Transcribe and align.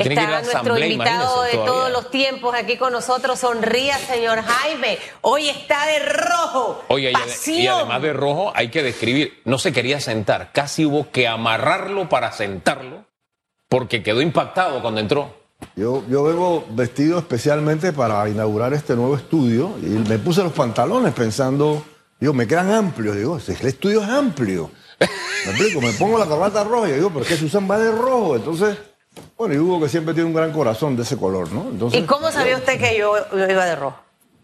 Está 0.00 0.40
nuestro 0.40 0.78
invitado 0.78 1.42
de 1.42 1.52
todos 1.52 1.90
los 1.90 2.10
tiempos 2.10 2.54
aquí 2.54 2.76
con 2.76 2.92
nosotros. 2.92 3.38
Sonría, 3.38 3.98
señor 3.98 4.40
Jaime. 4.42 4.98
Hoy 5.20 5.48
está 5.48 5.86
de 5.86 5.98
rojo. 6.00 6.84
Oye, 6.88 7.12
Pasión. 7.12 7.58
y 7.58 7.66
además 7.66 8.02
de 8.02 8.12
rojo, 8.12 8.52
hay 8.54 8.68
que 8.68 8.82
describir, 8.82 9.40
no 9.44 9.58
se 9.58 9.72
quería 9.72 10.00
sentar, 10.00 10.50
casi 10.52 10.84
hubo 10.84 11.10
que 11.10 11.26
amarrarlo 11.26 12.08
para 12.08 12.32
sentarlo, 12.32 13.04
porque 13.68 14.02
quedó 14.02 14.22
impactado 14.22 14.80
cuando 14.82 15.00
entró. 15.00 15.34
Yo, 15.74 16.04
yo 16.08 16.22
vengo 16.22 16.64
vestido 16.70 17.18
especialmente 17.18 17.92
para 17.92 18.28
inaugurar 18.28 18.72
este 18.74 18.94
nuevo 18.94 19.16
estudio 19.16 19.74
y 19.82 19.86
me 19.86 20.18
puse 20.18 20.42
los 20.42 20.52
pantalones 20.52 21.12
pensando, 21.14 21.84
digo, 22.20 22.32
me 22.32 22.46
quedan 22.46 22.70
amplios. 22.70 23.16
Digo, 23.16 23.40
si 23.40 23.52
el 23.52 23.66
estudio 23.66 24.02
es 24.02 24.08
amplio. 24.08 24.70
Me 25.44 25.52
explico, 25.52 25.80
me 25.80 25.92
pongo 25.92 26.18
la 26.18 26.26
corbata 26.26 26.64
roja 26.64 26.88
y 26.88 26.94
digo, 26.94 27.10
¿pero 27.10 27.24
qué 27.24 27.36
Susan 27.36 27.70
va 27.70 27.78
de 27.78 27.92
rojo? 27.92 28.34
Entonces, 28.34 28.76
bueno, 29.36 29.54
y 29.54 29.58
Hugo 29.58 29.80
que 29.80 29.88
siempre 29.88 30.14
tiene 30.14 30.28
un 30.28 30.34
gran 30.34 30.52
corazón 30.52 30.96
de 30.96 31.02
ese 31.02 31.16
color, 31.16 31.50
¿no? 31.52 31.68
Entonces, 31.70 32.00
¿Y 32.00 32.04
cómo 32.04 32.30
sabía 32.30 32.56
usted 32.56 32.78
que 32.78 32.96
yo, 32.98 33.14
yo 33.32 33.46
iba 33.50 33.64
de 33.64 33.76
rojo? 33.76 33.98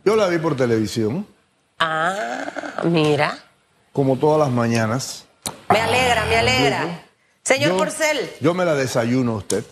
Yo 0.05 0.17
la 0.17 0.29
vi 0.29 0.39
por 0.39 0.57
televisión, 0.57 1.27
Ah, 1.79 2.45
mira. 2.85 3.39
como 3.93 4.17
todas 4.17 4.39
las 4.41 4.51
mañanas. 4.51 5.25
Me 5.71 5.81
alegra, 5.81 6.25
me 6.27 6.37
alegra. 6.37 7.05
Señor 7.43 7.71
Yo- 7.73 7.77
Porcel, 7.79 8.31
Yo 8.41 8.55
me 8.55 8.65
la 8.65 8.75
desayuno 8.75 9.33
a 9.33 9.37
usted. 9.37 9.65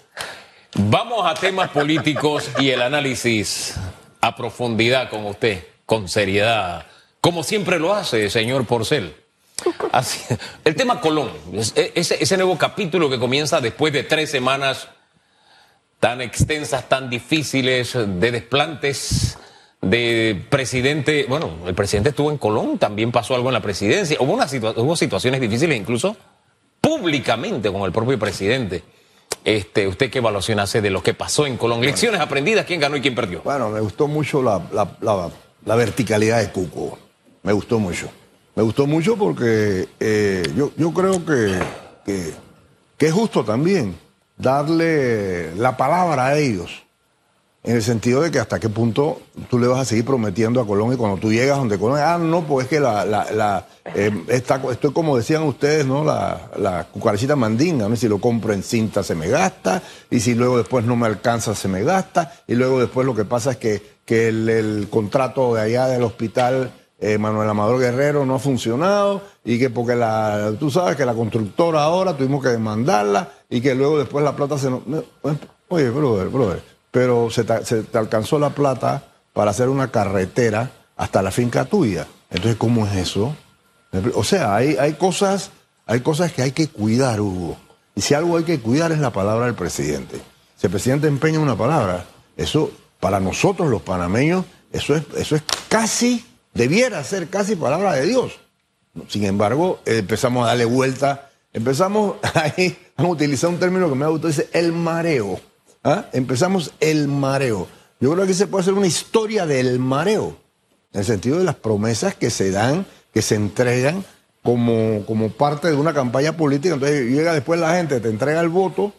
Vamos 0.74 1.24
a 1.30 1.34
temas 1.34 1.70
políticos 1.70 2.48
y 2.58 2.70
el 2.70 2.82
análisis 2.82 3.74
a 4.20 4.34
profundidad 4.36 5.10
con 5.10 5.26
usted, 5.26 5.64
con 5.86 6.08
seriedad, 6.08 6.86
como 7.20 7.42
siempre 7.44 7.78
lo 7.78 7.94
hace, 7.94 8.30
señor 8.30 8.64
Porcel. 8.66 9.14
Así- 9.92 10.22
el 10.64 10.74
tema 10.74 11.00
Colón, 11.00 11.30
es- 11.52 11.72
ese, 11.76 12.22
ese 12.22 12.36
nuevo 12.36 12.56
capítulo 12.58 13.08
que 13.10 13.18
comienza 13.18 13.60
después 13.60 13.92
de 13.92 14.02
tres 14.02 14.30
semanas 14.30 14.88
tan 16.02 16.20
extensas, 16.20 16.88
tan 16.88 17.08
difíciles, 17.08 17.92
de 17.94 18.32
desplantes, 18.32 19.38
de 19.80 20.44
presidente, 20.50 21.26
bueno, 21.28 21.58
el 21.64 21.76
presidente 21.76 22.08
estuvo 22.08 22.32
en 22.32 22.38
Colón, 22.38 22.76
también 22.76 23.12
pasó 23.12 23.36
algo 23.36 23.50
en 23.50 23.52
la 23.52 23.62
presidencia, 23.62 24.16
hubo, 24.18 24.32
una 24.32 24.48
situa- 24.48 24.74
hubo 24.76 24.96
situaciones 24.96 25.40
difíciles 25.40 25.78
incluso 25.78 26.16
públicamente 26.80 27.70
con 27.70 27.82
el 27.82 27.92
propio 27.92 28.18
presidente. 28.18 28.82
Este, 29.44 29.86
¿Usted 29.86 30.10
qué 30.10 30.18
evaluación 30.18 30.58
hace 30.58 30.80
de 30.80 30.90
lo 30.90 31.04
que 31.04 31.14
pasó 31.14 31.46
en 31.46 31.56
Colón? 31.56 31.80
Lecciones 31.82 32.20
aprendidas, 32.20 32.66
quién 32.66 32.80
ganó 32.80 32.96
y 32.96 33.00
quién 33.00 33.14
perdió. 33.14 33.40
Bueno, 33.44 33.70
me 33.70 33.78
gustó 33.78 34.08
mucho 34.08 34.42
la, 34.42 34.60
la- 34.72 34.96
la- 35.02 35.30
la 35.64 35.76
verticalidad 35.76 36.40
de 36.40 36.50
Cuco. 36.50 36.98
Me 37.44 37.52
gustó 37.52 37.78
mucho. 37.78 38.08
Me 38.56 38.64
gustó 38.64 38.88
mucho 38.88 39.16
porque 39.16 39.86
eh, 40.00 40.42
yo, 40.56 40.72
yo 40.76 40.92
creo 40.92 41.24
que, 41.24 41.60
que, 42.04 42.32
que 42.98 43.06
es 43.06 43.12
justo 43.12 43.44
también 43.44 43.94
darle 44.42 45.54
la 45.56 45.76
palabra 45.76 46.26
a 46.26 46.38
ellos. 46.38 46.82
En 47.64 47.76
el 47.76 47.82
sentido 47.82 48.22
de 48.22 48.32
que 48.32 48.40
hasta 48.40 48.58
qué 48.58 48.68
punto 48.68 49.20
tú 49.48 49.56
le 49.56 49.68
vas 49.68 49.78
a 49.78 49.84
seguir 49.84 50.04
prometiendo 50.04 50.60
a 50.60 50.66
Colón 50.66 50.92
y 50.92 50.96
cuando 50.96 51.18
tú 51.18 51.30
llegas 51.30 51.58
donde 51.58 51.78
Colón, 51.78 52.00
ah, 52.02 52.18
no, 52.18 52.42
pues 52.42 52.64
es 52.64 52.70
que 52.70 52.80
la, 52.80 53.04
la, 53.04 53.30
la, 53.30 53.66
eh, 53.94 54.10
estoy 54.26 54.92
como 54.92 55.16
decían 55.16 55.44
ustedes, 55.44 55.86
¿no? 55.86 56.02
La, 56.02 56.50
la 56.56 56.88
cucarachita 56.88 57.36
mandinga, 57.36 57.88
¿no? 57.88 57.94
Si 57.94 58.08
lo 58.08 58.18
compro 58.18 58.52
en 58.52 58.64
cinta 58.64 59.04
se 59.04 59.14
me 59.14 59.28
gasta, 59.28 59.80
y 60.10 60.18
si 60.18 60.34
luego 60.34 60.58
después 60.58 60.84
no 60.84 60.96
me 60.96 61.06
alcanza 61.06 61.54
se 61.54 61.68
me 61.68 61.84
gasta, 61.84 62.32
y 62.48 62.56
luego 62.56 62.80
después 62.80 63.06
lo 63.06 63.14
que 63.14 63.24
pasa 63.24 63.52
es 63.52 63.58
que, 63.58 63.80
que 64.04 64.26
el, 64.26 64.48
el 64.48 64.88
contrato 64.90 65.54
de 65.54 65.60
allá 65.60 65.86
del 65.86 66.02
hospital 66.02 66.72
eh, 66.98 67.18
Manuel 67.18 67.48
Amador 67.48 67.80
Guerrero 67.80 68.26
no 68.26 68.36
ha 68.36 68.38
funcionado, 68.40 69.22
y 69.44 69.58
que 69.58 69.70
porque 69.70 69.94
la, 69.94 70.52
tú 70.58 70.68
sabes 70.70 70.96
que 70.96 71.04
la 71.06 71.14
constructora 71.14 71.82
ahora 71.82 72.16
tuvimos 72.16 72.42
que 72.42 72.50
demandarla, 72.50 73.28
y 73.52 73.60
que 73.60 73.74
luego 73.74 73.98
después 73.98 74.24
la 74.24 74.34
plata 74.34 74.56
se 74.56 74.70
nos... 74.70 74.86
no, 74.86 75.04
Oye, 75.68 75.90
brother, 75.90 76.28
brother, 76.28 76.62
pero 76.90 77.30
se 77.30 77.44
te, 77.44 77.98
alcanzó 77.98 78.38
la 78.38 78.50
plata 78.50 79.04
para 79.34 79.50
hacer 79.50 79.68
una 79.68 79.90
carretera 79.90 80.70
hasta 80.96 81.20
la 81.20 81.30
finca 81.30 81.66
tuya. 81.66 82.06
Entonces, 82.30 82.56
¿cómo 82.56 82.86
es 82.86 82.96
eso? 82.96 83.36
O 84.14 84.24
sea, 84.24 84.56
hay, 84.56 84.76
hay 84.76 84.94
cosas, 84.94 85.50
hay 85.84 86.00
cosas 86.00 86.32
que 86.32 86.40
hay 86.40 86.52
que 86.52 86.68
cuidar, 86.68 87.20
Hugo. 87.20 87.58
Y 87.94 88.00
si 88.00 88.14
algo 88.14 88.38
hay 88.38 88.44
que 88.44 88.58
cuidar 88.58 88.90
es 88.90 89.00
la 89.00 89.12
palabra 89.12 89.44
del 89.44 89.54
presidente. 89.54 90.16
Si 90.56 90.66
el 90.66 90.70
presidente 90.70 91.08
empeña 91.08 91.38
una 91.38 91.56
palabra, 91.56 92.06
eso, 92.38 92.70
para 93.00 93.20
nosotros 93.20 93.68
los 93.68 93.82
panameños, 93.82 94.46
eso 94.72 94.96
es, 94.96 95.02
eso 95.18 95.36
es 95.36 95.42
casi, 95.68 96.24
debiera 96.54 97.04
ser 97.04 97.28
casi 97.28 97.54
palabra 97.54 97.92
de 97.92 98.06
Dios. 98.06 98.32
Sin 99.08 99.24
embargo, 99.24 99.80
empezamos 99.84 100.44
a 100.44 100.48
darle 100.48 100.64
vuelta, 100.64 101.30
empezamos 101.52 102.16
ahí 102.34 102.78
a 103.10 103.12
utilizar 103.12 103.50
un 103.50 103.58
término 103.58 103.88
que 103.88 103.94
me 103.94 104.04
ha 104.04 104.08
gustado, 104.08 104.28
dice 104.28 104.48
el 104.52 104.72
mareo. 104.72 105.40
¿Ah? 105.84 106.06
Empezamos 106.12 106.72
el 106.80 107.08
mareo. 107.08 107.66
Yo 108.00 108.12
creo 108.12 108.26
que 108.26 108.34
se 108.34 108.46
puede 108.46 108.62
hacer 108.62 108.74
una 108.74 108.86
historia 108.86 109.46
del 109.46 109.78
mareo, 109.78 110.36
en 110.92 111.00
el 111.00 111.06
sentido 111.06 111.38
de 111.38 111.44
las 111.44 111.56
promesas 111.56 112.14
que 112.14 112.30
se 112.30 112.50
dan, 112.50 112.86
que 113.12 113.22
se 113.22 113.34
entregan 113.34 114.04
como, 114.42 115.04
como 115.06 115.30
parte 115.30 115.68
de 115.68 115.74
una 115.74 115.94
campaña 115.94 116.36
política. 116.36 116.74
Entonces 116.74 117.10
llega 117.10 117.32
después 117.32 117.60
la 117.60 117.76
gente, 117.76 118.00
te 118.00 118.08
entrega 118.08 118.40
el 118.40 118.48
voto 118.48 118.92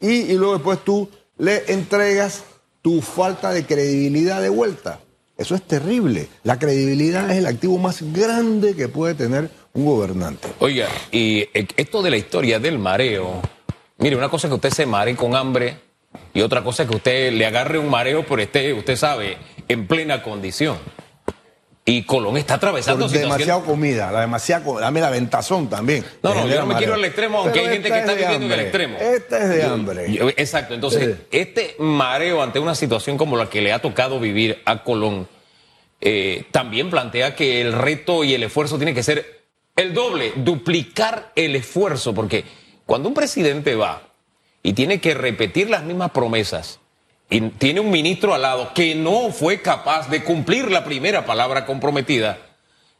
y 0.00 0.32
luego 0.32 0.54
después 0.54 0.78
tú 0.84 1.08
le 1.38 1.72
entregas 1.72 2.44
tu 2.82 3.00
falta 3.02 3.52
de 3.52 3.64
credibilidad 3.64 4.40
de 4.40 4.48
vuelta. 4.48 5.00
Eso 5.36 5.54
es 5.54 5.62
terrible. 5.62 6.28
La 6.42 6.58
credibilidad 6.58 7.30
es 7.30 7.38
el 7.38 7.46
activo 7.46 7.78
más 7.78 8.02
grande 8.12 8.74
que 8.74 8.88
puede 8.88 9.14
tener 9.14 9.50
un 9.72 9.84
gobernante. 9.84 10.48
Oiga, 10.58 10.88
y 11.10 11.40
eh, 11.54 11.66
esto 11.76 12.02
de 12.02 12.10
la 12.10 12.16
historia 12.16 12.58
del 12.58 12.78
mareo, 12.78 13.40
mire, 13.98 14.16
una 14.16 14.28
cosa 14.28 14.46
es 14.46 14.50
que 14.50 14.54
usted 14.56 14.70
se 14.70 14.86
mare 14.86 15.14
con 15.16 15.34
hambre 15.36 15.76
y 16.34 16.40
otra 16.40 16.62
cosa 16.62 16.82
es 16.82 16.88
que 16.88 16.96
usted 16.96 17.32
le 17.32 17.46
agarre 17.46 17.78
un 17.78 17.88
mareo, 17.88 18.24
pero 18.26 18.42
esté, 18.42 18.72
usted 18.72 18.96
sabe, 18.96 19.36
en 19.68 19.86
plena 19.86 20.22
condición. 20.22 20.78
Y 21.84 22.02
Colón 22.04 22.36
está 22.36 22.54
atravesando 22.54 23.08
Por 23.08 23.18
demasiada 23.18 23.62
comida, 23.62 24.12
la 24.12 24.20
demasiada 24.20 24.64
dame 24.80 25.00
la 25.00 25.10
ventazón 25.10 25.68
también. 25.68 26.04
No, 26.22 26.34
no, 26.34 26.44
Que 26.44 26.50
yo 26.50 26.60
no 26.60 26.66
me 26.66 26.76
quiero 26.76 26.94
al 26.94 27.04
extremo, 27.04 27.38
aunque 27.38 27.52
Pero 27.58 27.66
hay 27.66 27.72
gente 27.74 27.90
que 27.90 27.98
está 27.98 28.12
es 28.12 28.18
de 28.18 28.24
viviendo 28.24 28.46
en 28.46 28.52
el 28.52 28.60
extremo. 28.60 28.98
Esta 28.98 29.38
es 29.42 29.48
de 29.48 29.64
hambre. 29.64 30.12
yo- 30.12 30.28
exacto, 30.28 30.74
entonces, 30.74 31.16
este 31.32 31.74
mareo 31.78 32.42
ante 32.42 32.58
una 32.60 32.74
situación 32.74 33.16
como 33.16 33.36
la 33.36 33.48
que 33.48 33.60
le 33.60 33.72
ha 33.72 33.80
tocado 33.80 34.20
vivir 34.20 34.60
a 34.66 34.84
Colón, 34.84 35.26
eh, 36.00 36.44
también 36.52 36.90
plantea 36.90 37.34
que 37.34 37.60
el 37.60 37.72
reto 37.72 38.24
y 38.24 38.34
el 38.34 38.42
esfuerzo 38.42 38.76
tiene 38.76 38.94
que 38.94 39.02
ser 39.02 39.39
el 39.80 39.94
doble, 39.94 40.32
duplicar 40.36 41.32
el 41.34 41.56
esfuerzo, 41.56 42.14
porque 42.14 42.44
cuando 42.86 43.08
un 43.08 43.14
presidente 43.14 43.74
va 43.74 44.02
y 44.62 44.72
tiene 44.72 45.00
que 45.00 45.14
repetir 45.14 45.70
las 45.70 45.82
mismas 45.82 46.10
promesas 46.10 46.80
y 47.28 47.40
tiene 47.40 47.80
un 47.80 47.90
ministro 47.90 48.34
al 48.34 48.42
lado 48.42 48.72
que 48.74 48.94
no 48.94 49.30
fue 49.30 49.62
capaz 49.62 50.08
de 50.08 50.24
cumplir 50.24 50.70
la 50.70 50.84
primera 50.84 51.24
palabra 51.24 51.66
comprometida, 51.66 52.38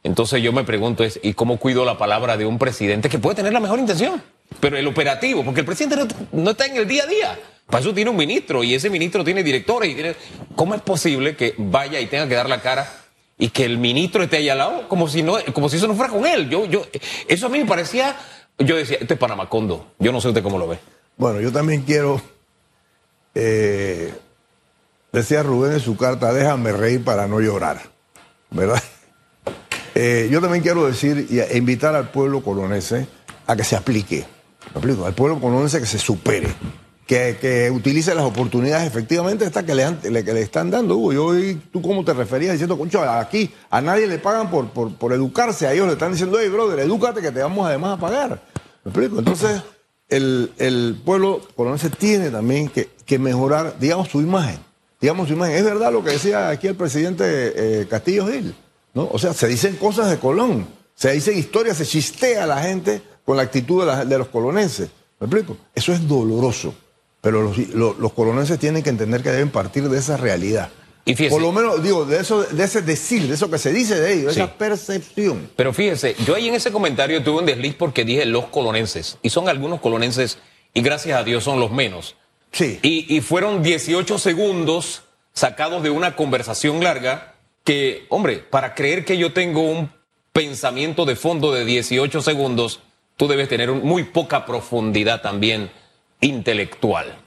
entonces 0.03 0.41
yo 0.41 0.51
me 0.51 0.63
pregunto 0.63 1.03
es, 1.03 1.19
¿y 1.21 1.33
cómo 1.33 1.57
cuido 1.57 1.85
la 1.85 1.97
palabra 1.97 2.37
de 2.37 2.45
un 2.45 2.57
presidente 2.57 3.09
que 3.09 3.19
puede 3.19 3.35
tener 3.35 3.53
la 3.53 3.59
mejor 3.59 3.79
intención? 3.79 4.23
Pero 4.59 4.77
el 4.77 4.87
operativo, 4.87 5.43
porque 5.43 5.61
el 5.61 5.65
presidente 5.65 6.15
no, 6.31 6.51
está 6.51 6.65
en 6.65 6.77
el 6.77 6.87
día 6.87 7.03
a 7.03 7.07
día. 7.07 7.39
Para 7.67 7.81
eso 7.81 7.93
tiene 7.93 8.09
un 8.09 8.17
ministro 8.17 8.63
y 8.63 8.73
ese 8.73 8.89
ministro 8.89 9.23
tiene 9.23 9.43
directores. 9.43 9.91
Y 9.91 9.93
tiene... 9.93 10.15
¿Cómo 10.55 10.75
es 10.75 10.81
posible 10.81 11.35
que 11.35 11.53
vaya 11.57 11.99
y 12.01 12.07
tenga 12.07 12.27
que 12.27 12.35
dar 12.35 12.49
la 12.49 12.61
cara 12.61 13.00
y 13.41 13.49
que 13.49 13.65
el 13.65 13.79
ministro 13.79 14.21
esté 14.21 14.37
ahí 14.37 14.49
al 14.49 14.59
lado 14.59 14.87
como 14.87 15.07
si, 15.07 15.23
no, 15.23 15.33
como 15.53 15.67
si 15.67 15.77
eso 15.77 15.87
no 15.87 15.95
fuera 15.95 16.11
con 16.13 16.25
él? 16.27 16.47
Yo, 16.47 16.65
yo, 16.65 16.85
eso 17.27 17.47
a 17.47 17.49
mí 17.49 17.57
me 17.59 17.65
parecía, 17.65 18.15
yo 18.59 18.75
decía, 18.75 18.97
esto 19.01 19.15
es 19.15 19.19
Panamacondo. 19.19 19.87
Yo 19.97 20.11
no 20.11 20.21
sé 20.21 20.27
usted 20.27 20.43
cómo 20.43 20.59
lo 20.59 20.67
ve. 20.67 20.77
Bueno, 21.17 21.41
yo 21.41 21.51
también 21.51 21.81
quiero. 21.81 22.21
eh, 23.35 24.13
decía 25.11 25.43
Rubén 25.43 25.73
en 25.73 25.79
su 25.79 25.97
carta, 25.97 26.31
déjame 26.33 26.71
reír 26.71 27.03
para 27.03 27.27
no 27.27 27.39
llorar. 27.39 27.81
¿Verdad? 28.51 28.81
Eh, 29.95 30.29
yo 30.31 30.39
también 30.39 30.61
quiero 30.63 30.85
decir 30.87 31.27
y 31.29 31.39
a- 31.39 31.55
invitar 31.57 31.95
al 31.95 32.11
pueblo 32.11 32.41
colonense 32.41 33.07
a 33.47 33.55
que 33.55 33.63
se 33.63 33.75
aplique. 33.75 34.25
¿Me 34.73 34.79
explico? 34.79 35.05
Al 35.05 35.13
pueblo 35.13 35.39
colonense 35.39 35.79
que 35.79 35.85
se 35.85 35.97
supere. 35.99 36.47
Que, 37.11 37.69
utilice 37.75 38.15
las 38.15 38.23
oportunidades 38.23 38.87
efectivamente 38.87 39.43
estas 39.43 39.65
que 39.65 39.75
le, 39.75 39.83
han- 39.83 39.99
le- 40.01 40.23
que 40.23 40.31
le 40.33 40.41
están 40.43 40.71
dando. 40.71 40.95
Hugo, 40.95 41.11
yo 41.11 41.25
oí 41.25 41.61
tú 41.69 41.81
cómo 41.81 42.05
te 42.05 42.13
referías 42.13 42.53
diciendo, 42.53 42.77
concho, 42.77 43.01
aquí 43.01 43.51
a 43.69 43.81
nadie 43.81 44.07
le 44.07 44.17
pagan 44.17 44.49
por, 44.49 44.71
educarse, 45.11 45.67
a 45.67 45.73
ellos 45.73 45.87
le 45.87 45.93
están 45.93 46.13
diciendo, 46.13 46.37
hey, 46.41 46.47
brother, 46.47 46.79
edúcate 46.79 47.21
que 47.21 47.29
te 47.31 47.41
vamos 47.41 47.67
además 47.67 47.97
a 47.97 47.99
pagar. 47.99 48.41
¿Me 48.85 48.91
explico? 48.91 49.19
Entonces, 49.19 49.61
el, 50.07 50.53
pueblo 51.03 51.41
colonense 51.55 51.89
tiene 51.89 52.29
también 52.29 52.69
que, 52.69 53.19
mejorar, 53.19 53.75
digamos, 53.77 54.07
su 54.07 54.21
imagen. 54.21 54.59
Digamos, 55.01 55.27
su 55.27 55.33
imagen. 55.33 55.57
Es 55.57 55.65
verdad 55.65 55.91
lo 55.91 56.01
que 56.05 56.11
decía 56.11 56.47
aquí 56.47 56.67
el 56.67 56.75
presidente 56.75 57.25
eh, 57.27 57.87
Castillo 57.89 58.27
Gil. 58.27 58.55
¿no? 58.93 59.09
O 59.11 59.19
sea, 59.19 59.33
se 59.33 59.49
dicen 59.49 59.75
cosas 59.75 60.09
de 60.09 60.17
Colón, 60.17 60.65
se 60.95 61.11
dicen 61.11 61.37
historias, 61.37 61.75
se 61.75 61.85
chistea 61.85 62.45
la 62.47 62.61
gente 62.61 63.01
con 63.25 63.35
la 63.35 63.43
actitud 63.43 63.81
de, 63.81 63.85
la- 63.87 64.05
de 64.05 64.17
los 64.17 64.29
colonenses. 64.29 64.89
¿Me 65.19 65.25
explico? 65.27 65.57
Eso 65.75 65.91
es 65.91 66.07
doloroso. 66.07 66.73
Pero 67.21 67.41
los, 67.43 67.57
lo- 67.69 67.93
los 67.99 68.13
colonenses 68.13 68.57
tienen 68.59 68.83
que 68.83 68.89
entender 68.89 69.21
que 69.21 69.29
deben 69.29 69.49
partir 69.51 69.87
de 69.89 69.97
esa 69.99 70.17
realidad. 70.17 70.69
Y 71.05 71.15
fíjese- 71.15 71.29
Por 71.31 71.41
lo 71.41 71.51
menos, 71.51 71.81
digo, 71.83 72.05
de 72.05 72.19
eso, 72.19 72.43
de 72.43 72.63
ese 72.63 72.81
decir, 72.81 73.27
de 73.27 73.33
eso 73.35 73.49
que 73.49 73.57
se 73.57 73.71
dice 73.73 73.99
de 73.99 74.13
ellos, 74.13 74.33
Sí. 74.33 74.39
esa 74.41 74.53
percepción. 74.55 75.49
Pero 75.55 75.73
fíjese, 75.73 76.15
yo 76.25 76.35
ahí 76.35 76.47
en 76.47 76.55
ese 76.55 76.71
comentario 76.71 77.23
tuve 77.23 77.39
un 77.39 77.45
desliz 77.45 77.73
porque 77.75 78.05
dije 78.05 78.25
los 78.25 78.45
colonenses, 78.45 79.17
y 79.21 79.29
son 79.29 79.49
algunos 79.49 79.81
colonenses, 79.81 80.37
y 80.73 80.81
gracias 80.81 81.17
a 81.19 81.23
Dios 81.23 81.43
son 81.43 81.59
los 81.59 81.71
menos, 81.71 82.15
Sí. 82.51 82.79
Y, 82.81 83.15
y 83.15 83.21
fueron 83.21 83.63
18 83.63 84.17
segundos 84.19 85.03
sacados 85.33 85.83
de 85.83 85.89
una 85.89 86.15
conversación 86.17 86.83
larga 86.83 87.35
que, 87.63 88.05
hombre, 88.09 88.39
para 88.39 88.75
creer 88.75 89.05
que 89.05 89.17
yo 89.17 89.31
tengo 89.31 89.61
un 89.61 89.89
pensamiento 90.33 91.05
de 91.05 91.15
fondo 91.15 91.53
de 91.53 91.63
18 91.65 92.21
segundos, 92.21 92.79
tú 93.17 93.27
debes 93.27 93.47
tener 93.47 93.71
muy 93.71 94.03
poca 94.03 94.45
profundidad 94.45 95.21
también 95.21 95.71
intelectual. 96.21 97.17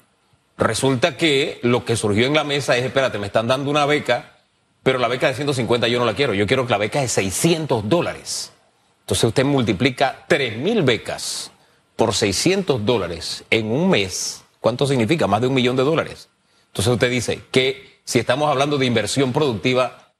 Resulta 0.57 1.17
que 1.17 1.59
lo 1.63 1.85
que 1.85 1.97
surgió 1.97 2.27
en 2.27 2.35
la 2.35 2.45
mesa 2.45 2.77
es, 2.77 2.85
espérate, 2.85 3.19
me 3.19 3.27
están 3.27 3.49
dando 3.49 3.71
una 3.71 3.87
beca, 3.87 4.39
pero 4.83 4.99
la 4.99 5.09
beca 5.09 5.29
de 5.29 5.35
150 5.35 5.89
yo 5.89 5.99
no 5.99 6.05
la 6.05 6.15
quiero, 6.15 6.35
yo 6.35 6.47
quiero 6.47 6.67
que 6.67 6.73
la 6.73 6.79
beca 6.79 7.01
de 7.01 7.09
600 7.09 7.89
dólares. 7.89 8.53
Entonces 9.01 9.25
usted 9.25 9.45
multiplica 9.45 10.25
3 10.29 10.57
mil 10.57 10.83
becas 10.83 11.51
por 11.97 12.15
600 12.15 12.85
dólares 12.87 13.45
en 13.51 13.71
un 13.71 13.91
mes. 13.91 14.45
¿Cuánto 14.61 14.87
significa? 14.87 15.27
Más 15.27 15.41
de 15.41 15.49
un 15.49 15.55
millón 15.55 15.77
de 15.77 15.83
dólares. 15.83 16.29
Entonces 16.69 16.93
usted 16.93 17.11
dice 17.11 17.43
que 17.51 18.01
si 18.05 18.19
estamos 18.19 18.51
hablando 18.51 18.79
de 18.79 18.87
inversión 18.87 19.33
productiva, 19.33 20.13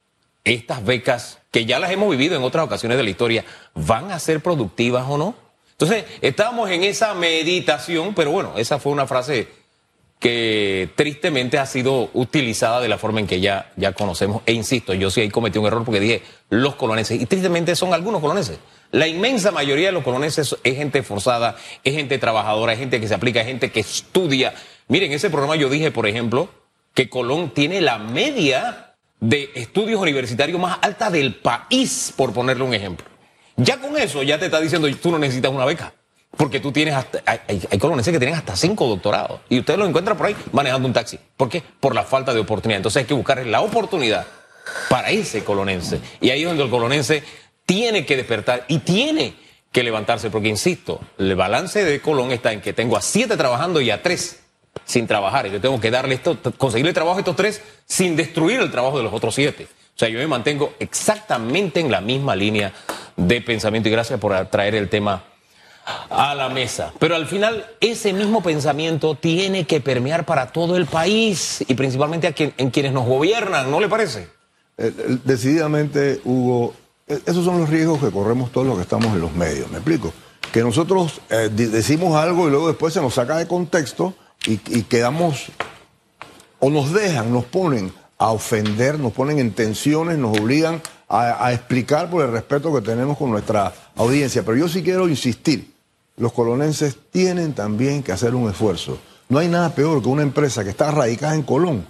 estas 0.43 0.83
becas, 0.85 1.39
que 1.51 1.65
ya 1.65 1.79
las 1.79 1.91
hemos 1.91 2.09
vivido 2.09 2.35
en 2.35 2.43
otras 2.43 2.65
ocasiones 2.65 2.97
de 2.97 3.03
la 3.03 3.09
historia, 3.09 3.45
¿van 3.73 4.11
a 4.11 4.19
ser 4.19 4.41
productivas 4.41 5.05
o 5.09 5.17
no? 5.17 5.35
Entonces, 5.77 6.05
estábamos 6.21 6.69
en 6.69 6.83
esa 6.83 7.13
meditación, 7.13 8.13
pero 8.15 8.31
bueno, 8.31 8.53
esa 8.55 8.79
fue 8.79 8.93
una 8.93 9.07
frase 9.07 9.47
que 10.19 10.89
tristemente 10.95 11.59
ha 11.59 11.65
sido 11.65 12.09
utilizada 12.13 12.79
de 12.79 12.87
la 12.87 12.97
forma 12.97 13.19
en 13.19 13.27
que 13.27 13.41
ya, 13.41 13.71
ya 13.75 13.91
conocemos. 13.91 14.41
E 14.45 14.53
insisto, 14.53 14.93
yo 14.93 15.11
sí 15.11 15.21
ahí 15.21 15.29
cometí 15.29 15.59
un 15.59 15.65
error 15.65 15.83
porque 15.83 15.99
dije 15.99 16.23
los 16.49 16.75
coloneses, 16.75 17.21
y 17.21 17.25
tristemente 17.25 17.75
son 17.75 17.93
algunos 17.93 18.21
coloneses. 18.21 18.57
La 18.91 19.07
inmensa 19.07 19.51
mayoría 19.51 19.87
de 19.87 19.91
los 19.91 20.03
coloneses 20.03 20.55
es 20.63 20.75
gente 20.77 21.03
forzada, 21.03 21.57
es 21.83 21.93
gente 21.93 22.17
trabajadora, 22.17 22.71
es 22.71 22.79
gente 22.79 23.01
que 23.01 23.07
se 23.07 23.13
aplica, 23.13 23.41
es 23.41 23.47
gente 23.47 23.71
que 23.71 23.81
estudia. 23.81 24.53
Miren, 24.87 25.11
en 25.11 25.17
ese 25.17 25.29
programa 25.29 25.57
yo 25.57 25.69
dije, 25.69 25.91
por 25.91 26.07
ejemplo, 26.07 26.49
que 26.93 27.09
Colón 27.09 27.49
tiene 27.49 27.81
la 27.81 27.97
media 27.97 28.95
de 29.19 29.51
estudios 29.55 29.99
universitarios 29.99 30.59
más 30.59 30.77
alta 30.81 31.09
del 31.09 31.35
país, 31.35 32.13
por 32.15 32.31
ponerle 32.31 32.63
un 32.63 32.73
ejemplo. 32.73 33.05
Ya 33.57 33.79
con 33.79 33.97
eso, 33.97 34.23
ya 34.23 34.37
te 34.37 34.45
está 34.45 34.59
diciendo, 34.59 34.87
tú 35.01 35.11
no 35.11 35.19
necesitas 35.19 35.51
una 35.51 35.65
beca. 35.65 35.93
Porque 36.37 36.59
tú 36.59 36.71
tienes 36.71 36.95
hasta, 36.95 37.21
hay, 37.25 37.61
hay, 37.71 37.79
coloneses 37.79 38.11
que 38.11 38.19
tienen 38.19 38.35
hasta 38.35 38.55
cinco 38.55 38.87
doctorados. 38.87 39.39
Y 39.47 39.59
usted 39.59 39.77
lo 39.77 39.85
encuentra 39.85 40.15
por 40.15 40.27
ahí 40.27 40.35
manejando 40.51 40.87
un 40.87 40.93
taxi. 40.93 41.17
¿Por 41.37 41.47
qué? 41.49 41.63
Por 41.79 41.95
la 41.95 42.03
falta 42.03 42.33
de 42.33 42.41
oportunidad. 42.41 42.77
Entonces 42.77 43.01
hay 43.01 43.05
que 43.05 43.13
buscar 43.13 43.45
la 43.45 43.61
oportunidad 43.61 44.27
para 44.89 45.09
ese 45.11 45.43
colonense. 45.43 46.01
Y 46.19 46.31
ahí 46.31 46.41
es 46.41 46.47
donde 46.47 46.63
el 46.63 46.69
colonense 46.69 47.23
tiene 47.65 48.05
que 48.05 48.17
despertar 48.17 48.65
y 48.67 48.79
tiene 48.79 49.35
que 49.71 49.83
levantarse. 49.83 50.29
Porque, 50.29 50.49
insisto, 50.49 50.99
el 51.17 51.35
balance 51.35 51.83
de 51.83 52.01
Colón 52.01 52.31
está 52.31 52.51
en 52.51 52.61
que 52.61 52.73
tengo 52.73 52.97
a 52.97 53.01
siete 53.01 53.37
trabajando 53.37 53.79
y 53.79 53.89
a 53.89 54.01
tres 54.01 54.41
sin 54.83 55.07
trabajar. 55.07 55.47
Y 55.47 55.51
yo 55.51 55.61
tengo 55.61 55.79
que 55.79 55.91
darle 55.91 56.15
esto, 56.15 56.37
conseguirle 56.57 56.93
trabajo 56.93 57.17
a 57.17 57.19
estos 57.19 57.35
tres 57.35 57.61
sin 57.85 58.15
destruir 58.15 58.59
el 58.59 58.71
trabajo 58.71 58.97
de 58.97 59.03
los 59.03 59.13
otros 59.13 59.35
siete. 59.35 59.67
O 59.95 59.97
sea, 59.97 60.09
yo 60.09 60.19
me 60.19 60.27
mantengo 60.27 60.73
exactamente 60.79 61.79
en 61.79 61.89
la 61.89 62.01
misma 62.01 62.35
línea 62.35 62.73
de 63.15 63.39
pensamiento. 63.39 63.87
Y 63.87 63.93
gracias 63.93 64.19
por 64.19 64.45
traer 64.47 64.75
el 64.75 64.89
tema 64.89 65.23
a 66.09 66.35
la 66.35 66.49
mesa. 66.49 66.91
Pero 66.99 67.15
al 67.15 67.27
final 67.27 67.65
ese 67.79 68.11
mismo 68.11 68.43
pensamiento 68.43 69.15
tiene 69.15 69.65
que 69.65 69.79
permear 69.79 70.25
para 70.25 70.51
todo 70.51 70.75
el 70.75 70.85
país 70.85 71.63
y 71.65 71.75
principalmente 71.75 72.33
en 72.57 72.71
quienes 72.71 72.91
nos 72.91 73.05
gobiernan, 73.05 73.71
¿no 73.71 73.79
le 73.79 73.87
parece? 73.87 74.23
Eh, 74.77 74.91
eh, 74.97 75.17
Decididamente, 75.23 76.19
Hugo, 76.25 76.73
eh, 77.07 77.19
esos 77.25 77.45
son 77.45 77.59
los 77.59 77.69
riesgos 77.69 77.99
que 78.01 78.11
corremos 78.11 78.51
todos 78.51 78.67
los 78.67 78.75
que 78.75 78.81
estamos 78.81 79.13
en 79.13 79.21
los 79.21 79.33
medios, 79.33 79.69
¿me 79.71 79.77
explico? 79.77 80.11
Que 80.51 80.61
nosotros 80.61 81.19
decimos 81.51 82.15
algo 82.15 82.47
y 82.47 82.51
luego 82.51 82.69
después 82.69 82.93
se 82.93 83.01
nos 83.01 83.15
saca 83.15 83.35
de 83.37 83.45
contexto 83.45 84.13
y 84.45 84.57
quedamos, 84.83 85.47
o 86.59 86.69
nos 86.69 86.93
dejan, 86.93 87.33
nos 87.33 87.43
ponen 87.43 87.91
a 88.17 88.31
ofender, 88.31 88.99
nos 88.99 89.13
ponen 89.13 89.39
en 89.39 89.51
tensiones, 89.51 90.17
nos 90.17 90.37
obligan 90.37 90.81
a, 91.09 91.51
explicar 91.53 92.09
por 92.09 92.23
el 92.23 92.31
respeto 92.31 92.73
que 92.73 92.81
tenemos 92.81 93.17
con 93.17 93.29
nuestra 93.29 93.73
audiencia. 93.95 94.43
Pero 94.43 94.57
yo 94.57 94.69
sí 94.69 94.83
quiero 94.83 95.07
insistir, 95.07 95.73
los 96.17 96.31
colonenses 96.31 96.97
tienen 97.11 97.53
también 97.53 98.03
que 98.03 98.11
hacer 98.11 98.35
un 98.35 98.49
esfuerzo. 98.49 98.97
No 99.27 99.39
hay 99.39 99.47
nada 99.47 99.73
peor 99.73 100.01
que 100.01 100.07
una 100.07 100.23
empresa 100.23 100.63
que 100.63 100.69
está 100.69 100.91
radicada 100.91 101.35
en 101.35 101.43
Colón 101.43 101.85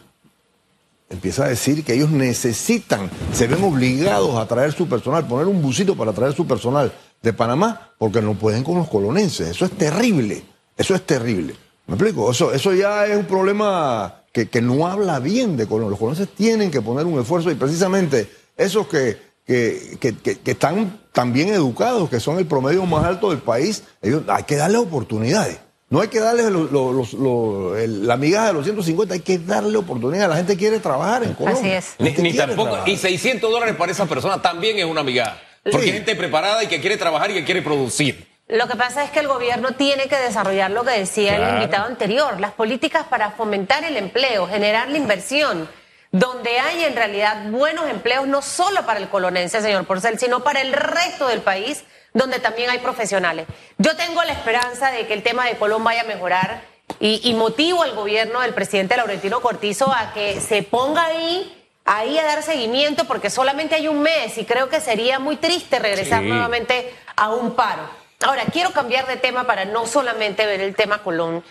empieza 1.10 1.46
a 1.46 1.50
decir 1.50 1.84
que 1.84 1.94
ellos 1.94 2.10
necesitan, 2.10 3.10
se 3.32 3.48
ven 3.48 3.64
obligados 3.64 4.36
a 4.38 4.48
traer 4.48 4.74
su 4.74 4.88
personal, 4.88 5.28
poner 5.28 5.46
un 5.46 5.62
busito 5.62 5.96
para 5.96 6.14
traer 6.14 6.34
su 6.34 6.48
personal 6.48 6.92
de 7.22 7.34
Panamá, 7.34 7.92
porque 7.98 8.22
no 8.22 8.34
pueden 8.34 8.64
con 8.64 8.78
los 8.78 8.90
colonenses. 8.90 9.50
Eso 9.50 9.66
es 9.66 9.72
terrible, 9.72 10.44
eso 10.76 10.96
es 10.96 11.06
terrible. 11.06 11.56
¿Me 11.88 11.94
explico? 11.94 12.32
Eso, 12.32 12.52
eso 12.52 12.74
ya 12.74 13.06
es 13.06 13.16
un 13.16 13.26
problema 13.26 14.25
que, 14.36 14.50
que 14.50 14.62
no 14.62 14.86
habla 14.86 15.20
bien 15.20 15.56
de 15.56 15.66
Colón. 15.66 15.90
Los 15.90 15.98
colonenses 15.98 16.28
tienen 16.36 16.70
que 16.70 16.82
poner 16.82 17.06
un 17.06 17.18
esfuerzo 17.22 17.50
y 17.52 17.56
precisamente 17.56 18.30
esos 18.58 18.86
que, 18.86 19.18
que, 19.48 19.96
que- 19.98 20.18
que- 20.18 20.40
que 20.40 20.52
están 20.52 21.00
tan 21.14 21.32
bien 21.32 21.48
educados, 21.54 22.10
que 22.10 22.20
son 22.20 22.38
el 22.38 22.46
promedio 22.46 22.86
más 22.86 23.06
alto 23.06 23.30
del 23.30 23.40
país, 23.40 23.84
ellos, 24.02 24.24
hay 24.28 24.44
que 24.44 24.58
darle 24.58 24.78
oportunidades. 24.78 25.58
No 25.90 26.02
hay 26.02 26.10
que 26.10 26.20
darles 26.20 26.48
lo- 26.52 26.66
lo- 26.66 26.92
los- 26.92 27.14
lo- 27.14 27.78
el- 27.78 28.06
la 28.06 28.18
migaja 28.18 28.48
de 28.48 28.54
los 28.54 28.66
150, 28.66 29.14
hay 29.14 29.22
que 29.22 29.38
darle 29.38 29.78
oportunidad. 29.78 30.28
La 30.28 30.36
gente 30.36 30.58
quiere 30.58 30.80
trabajar 30.80 31.24
en 31.24 31.34
Colombia. 31.36 31.78
Así 31.80 31.96
es. 32.02 32.18
Ni, 32.20 32.34
tampoco, 32.34 32.64
trabajar. 32.64 32.90
y 32.90 32.98
600 32.98 33.50
dólares 33.50 33.76
para 33.78 33.94
esa 33.94 34.06
persona 34.06 34.42
también 34.42 34.78
es 34.80 34.86
una 34.86 35.02
migaja. 35.02 35.38
Porque 35.64 35.78
Sí. 35.80 35.86
hay 35.92 35.94
gente 35.94 36.14
preparada 36.18 36.62
y 36.62 36.68
que 36.68 36.82
quiere 36.82 36.98
trabajar 36.98 37.32
y 37.32 37.36
que 37.36 37.46
quiere 37.46 37.62
producir. 37.62 38.28
Lo 38.48 38.68
que 38.68 38.76
pasa 38.76 39.04
es 39.04 39.10
que 39.10 39.20
el 39.20 39.28
gobierno 39.28 39.72
tiene 39.72 40.08
que 40.08 40.18
desarrollar 40.18 40.70
lo 40.70 40.84
que 40.84 40.92
decía 40.92 41.36
Claro. 41.36 41.56
el 41.58 41.62
invitado 41.64 41.88
anterior, 41.88 42.40
las 42.40 42.52
políticas 42.52 43.06
para 43.06 43.32
fomentar 43.32 43.84
el 43.84 43.98
empleo, 43.98 44.48
generar 44.48 44.88
la 44.90 44.98
inversión, 44.98 45.68
donde 46.12 46.60
hay 46.60 46.84
en 46.84 46.96
realidad 46.96 47.46
buenos 47.50 47.90
empleos, 47.90 48.28
no 48.28 48.42
solo 48.44 48.86
para 48.86 49.00
el 49.00 49.10
colonense, 49.10 49.62
señor 49.62 49.86
Porcel, 49.86 50.20
sino 50.20 50.44
para 50.44 50.62
el 50.62 50.74
resto 50.74 51.28
del 51.28 51.42
país, 51.42 51.84
donde 52.14 52.40
también 52.40 52.70
hay 52.70 52.78
profesionales. 52.80 53.48
Yo 53.80 53.96
tengo 53.98 54.24
la 54.24 54.32
esperanza 54.34 54.92
de 54.92 55.08
que 55.08 55.14
el 55.14 55.24
tema 55.24 55.46
de 55.46 55.58
Colón 55.58 55.84
vaya 55.84 56.02
a 56.02 56.06
mejorar 56.06 56.62
y, 57.00 57.20
y 57.28 57.34
motivo 57.34 57.82
al 57.84 57.96
gobierno 57.96 58.42
del 58.42 58.54
presidente 58.54 58.96
Laurentino 58.96 59.42
Cortizo 59.42 59.92
a 59.92 60.14
que 60.14 60.40
se 60.40 60.62
ponga 60.64 61.04
ahí 61.06 61.52
ahí 61.88 62.18
a 62.18 62.24
dar 62.24 62.42
seguimiento 62.42 63.06
porque 63.06 63.30
solamente 63.30 63.76
hay 63.76 63.88
un 63.88 64.02
mes 64.02 64.38
y 64.40 64.46
creo 64.46 64.70
que 64.70 64.80
sería 64.82 65.20
muy 65.20 65.36
triste 65.36 65.78
regresar 65.80 66.22
Sí. 66.22 66.28
nuevamente 66.30 66.92
a 67.16 67.30
un 67.30 67.56
paro. 67.56 67.84
Ahora, 68.26 68.46
quiero 68.52 68.72
cambiar 68.72 69.06
de 69.06 69.18
tema 69.18 69.44
para 69.46 69.66
no 69.66 69.86
solamente 69.86 70.48
ver 70.48 70.60
el 70.60 70.76
tema 70.76 71.04
Colón 71.04 71.44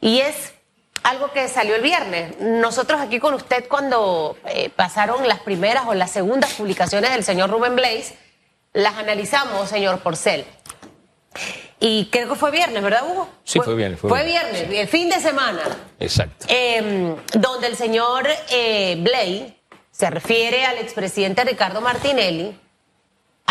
y 0.00 0.20
es 0.20 0.52
algo 1.02 1.32
que 1.32 1.48
salió 1.48 1.74
el 1.74 1.82
viernes. 1.82 2.38
Nosotros 2.38 3.00
aquí 3.00 3.18
con 3.18 3.34
usted 3.34 3.66
cuando 3.66 4.36
eh, 4.46 4.70
pasaron 4.70 5.26
las 5.26 5.40
primeras 5.40 5.86
o 5.88 5.94
las 5.94 6.12
segundas 6.12 6.52
publicaciones 6.52 7.10
del 7.10 7.24
señor 7.24 7.50
Rubén 7.50 7.74
Blaze, 7.74 8.16
las 8.72 8.96
analizamos, 8.96 9.68
señor 9.68 9.98
Porcel. 10.00 10.44
Y 11.80 12.06
creo 12.12 12.28
que 12.28 12.36
fue 12.36 12.52
viernes, 12.52 12.80
¿verdad, 12.80 13.02
Hugo? 13.10 13.28
Sí, 13.42 13.58
fue 13.58 13.74
viernes, 13.74 13.98
fue 13.98 14.10
Fue 14.10 14.24
viernes. 14.24 14.66
el 14.70 14.86
fin 14.86 15.08
de 15.08 15.18
semana. 15.18 15.62
Exacto. 15.98 16.46
Eh, 16.48 17.16
donde 17.34 17.66
el 17.66 17.74
señor 17.76 18.28
eh, 18.50 18.98
Blay 19.00 19.60
se 19.90 20.08
refiere 20.10 20.64
al 20.64 20.78
expresidente 20.78 21.42
Ricardo 21.42 21.80
Martinelli, 21.80 22.56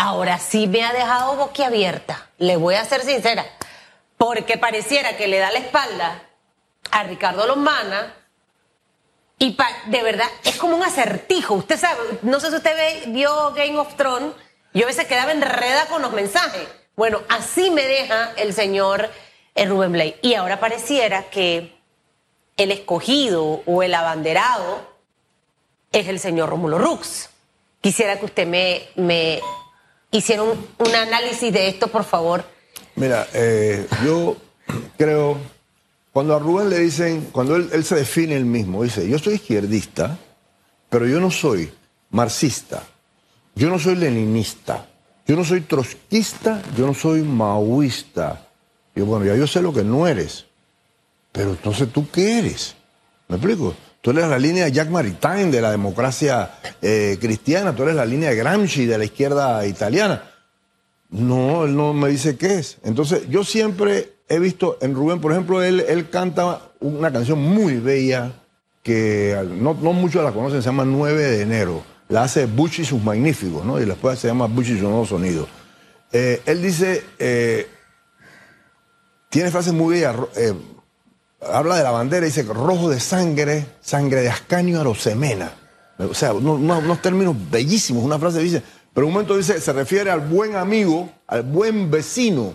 ahora 0.00 0.38
sí 0.38 0.66
me 0.66 0.82
ha 0.82 0.92
dejado 0.94 1.36
boquiabierta, 1.36 2.28
le 2.38 2.56
voy 2.56 2.74
a 2.74 2.84
ser 2.86 3.02
sincera, 3.02 3.44
porque 4.16 4.56
pareciera 4.56 5.16
que 5.16 5.28
le 5.28 5.38
da 5.38 5.50
la 5.50 5.58
espalda 5.58 6.22
a 6.90 7.02
Ricardo 7.04 7.46
Lombana 7.46 8.14
y 9.38 9.52
pa- 9.52 9.70
de 9.86 10.02
verdad 10.02 10.26
es 10.44 10.56
como 10.56 10.76
un 10.76 10.82
acertijo. 10.82 11.54
Usted 11.54 11.78
sabe, 11.78 11.98
no 12.22 12.40
sé 12.40 12.48
si 12.50 12.56
usted 12.56 13.04
vio 13.08 13.52
Game 13.52 13.78
of 13.78 13.94
Thrones, 13.96 14.32
yo 14.72 14.84
a 14.84 14.86
veces 14.86 15.06
quedaba 15.06 15.32
enredada 15.32 15.86
con 15.86 16.00
los 16.02 16.12
mensajes. 16.12 16.66
Bueno, 16.96 17.20
así 17.28 17.70
me 17.70 17.82
deja 17.86 18.32
el 18.36 18.52
señor 18.54 19.10
eh, 19.54 19.66
Rubén 19.66 19.92
Blay. 19.92 20.16
Y 20.22 20.34
ahora 20.34 20.60
pareciera 20.60 21.24
que 21.24 21.76
el 22.56 22.70
escogido 22.72 23.62
o 23.66 23.82
el 23.82 23.94
abanderado 23.94 24.86
es 25.92 26.08
el 26.08 26.20
señor 26.20 26.48
Rómulo 26.50 26.78
Rux. 26.78 27.28
Quisiera 27.80 28.18
que 28.18 28.26
usted 28.26 28.46
me, 28.46 28.88
me 28.96 29.40
hiciera 30.10 30.42
un, 30.42 30.94
análisis 30.94 31.52
de 31.52 31.68
esto, 31.68 31.88
por 31.88 32.04
favor. 32.04 32.44
Mira, 32.96 33.28
eh, 33.32 33.86
yo 34.04 34.36
creo, 34.96 35.38
cuando 36.12 36.34
a 36.34 36.38
Rubén 36.38 36.70
le 36.70 36.78
dicen, 36.78 37.28
cuando 37.32 37.56
él, 37.56 37.84
se 37.84 37.94
define 37.94 38.36
él 38.36 38.44
mismo, 38.44 38.82
dice, 38.82 39.08
yo 39.08 39.18
soy 39.18 39.34
izquierdista, 39.34 40.18
pero 40.88 41.06
yo 41.06 41.20
no 41.20 41.30
soy 41.30 41.70
marxista, 42.10 42.82
yo 43.54 43.68
no 43.68 43.78
soy 43.78 43.96
leninista, 43.96 44.86
yo 45.26 45.36
no 45.36 45.44
soy 45.44 45.60
trotskista, 45.60 46.62
yo 46.76 46.86
no 46.86 46.94
soy 46.94 47.22
maoísta. 47.22 48.46
Yo, 48.96 49.06
bueno, 49.06 49.24
ya 49.24 49.36
yo 49.36 49.46
sé 49.46 49.62
lo 49.62 49.72
que 49.72 49.84
no 49.84 50.08
eres, 50.08 50.46
pero 51.30 51.50
entonces 51.50 51.92
tú 51.92 52.10
qué 52.10 52.40
eres? 52.40 52.74
¿Me 53.28 53.36
explico? 53.36 53.74
Tú 54.00 54.10
eres 54.12 54.28
la 54.28 54.38
línea 54.38 54.68
Jack 54.68 54.88
Maritain 54.88 55.50
de 55.50 55.60
la 55.60 55.70
democracia 55.70 56.52
eh, 56.80 57.18
cristiana, 57.20 57.74
tú 57.74 57.82
eres 57.82 57.94
la 57.94 58.06
línea 58.06 58.32
Gramsci 58.32 58.86
de 58.86 58.98
la 58.98 59.04
izquierda 59.04 59.66
italiana. 59.66 60.24
No, 61.10 61.64
él 61.64 61.76
no 61.76 61.92
me 61.92 62.08
dice 62.08 62.36
qué 62.36 62.54
es. 62.54 62.78
Entonces, 62.84 63.28
yo 63.28 63.44
siempre 63.44 64.12
he 64.28 64.38
visto 64.38 64.78
en 64.80 64.94
Rubén, 64.94 65.20
por 65.20 65.32
ejemplo, 65.32 65.62
él, 65.62 65.84
él 65.86 66.08
canta 66.08 66.70
una 66.80 67.12
canción 67.12 67.42
muy 67.42 67.76
bella 67.76 68.32
que 68.82 69.36
no, 69.58 69.74
no 69.74 69.92
muchos 69.92 70.24
la 70.24 70.32
conocen, 70.32 70.62
se 70.62 70.66
llama 70.66 70.84
9 70.84 71.22
de 71.22 71.42
enero. 71.42 71.82
La 72.08 72.22
hace 72.22 72.46
Bush 72.46 72.80
y 72.80 72.84
sus 72.84 73.02
magníficos, 73.02 73.64
¿no? 73.64 73.80
Y 73.80 73.84
después 73.84 74.18
se 74.18 74.28
llama 74.28 74.46
Bush 74.46 74.70
y 74.70 74.72
sus 74.72 74.82
nuevos 74.82 75.08
sonidos. 75.08 75.48
Eh, 76.12 76.42
él 76.46 76.62
dice, 76.62 77.04
eh, 77.18 77.68
tiene 79.28 79.50
frases 79.50 79.72
muy 79.72 79.94
bellas, 79.94 80.16
eh, 80.36 80.54
habla 81.40 81.76
de 81.76 81.82
la 81.82 81.90
bandera, 81.90 82.26
dice 82.26 82.42
rojo 82.42 82.90
de 82.90 83.00
sangre, 83.00 83.66
sangre 83.80 84.22
de 84.22 84.28
Ascanio 84.28 84.80
Arosemena. 84.80 85.52
O 85.98 86.14
sea, 86.14 86.32
unos, 86.32 87.02
términos 87.02 87.36
bellísimos, 87.50 88.02
una 88.02 88.18
frase 88.18 88.40
dice, 88.40 88.62
pero 88.94 89.06
un 89.06 89.12
momento 89.12 89.36
dice, 89.36 89.60
se 89.60 89.72
refiere 89.72 90.10
al 90.10 90.20
buen 90.20 90.56
amigo, 90.56 91.10
al 91.26 91.42
buen 91.42 91.90
vecino, 91.90 92.54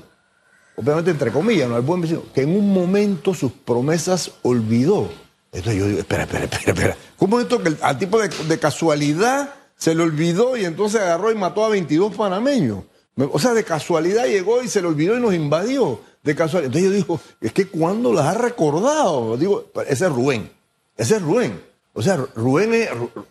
obviamente 0.75 1.11
entre 1.11 1.31
comillas, 1.31 1.69
¿no? 1.69 1.75
al 1.75 1.83
buen 1.83 2.01
vecino, 2.01 2.23
que 2.33 2.41
en 2.41 2.55
un 2.55 2.73
momento 2.73 3.33
sus 3.33 3.51
promesas 3.51 4.31
olvidó. 4.41 5.09
Entonces 5.51 5.79
yo 5.79 5.87
digo, 5.87 5.99
espera, 5.99 6.23
espera, 6.23 6.45
espera, 6.45 6.73
espera. 6.73 6.97
Un 7.19 7.29
momento 7.29 7.61
que 7.61 7.75
al 7.81 7.97
tipo 7.97 8.19
de, 8.19 8.29
de, 8.29 8.59
casualidad 8.59 9.53
se 9.77 9.95
le 9.95 10.03
olvidó 10.03 10.57
y 10.57 10.65
entonces 10.65 10.99
agarró 10.99 11.31
y 11.31 11.35
mató 11.35 11.63
a 11.63 11.69
22 11.69 12.15
panameños. 12.15 12.83
O 13.17 13.39
sea, 13.39 13.53
de 13.53 13.63
casualidad 13.63 14.25
llegó 14.25 14.61
y 14.61 14.67
se 14.67 14.81
le 14.81 14.87
olvidó 14.87 15.17
y 15.17 15.21
nos 15.21 15.33
invadió. 15.33 16.01
De 16.25 16.35
casualidad. 16.35 16.75
Entonces 16.75 16.89
yo 16.89 16.95
digo, 16.95 17.19
es 17.39 17.53
que 17.53 17.67
cuando 17.67 18.11
las 18.11 18.25
ha 18.25 18.33
recordado, 18.33 19.37
digo, 19.37 19.71
ese 19.87 20.05
es 20.05 20.11
Rubén. 20.11 20.51
Ese 20.97 21.15
es 21.15 21.21
Rubén. 21.21 21.61
O 21.93 22.01
sea, 22.01 22.17
Rubén, 22.35 22.87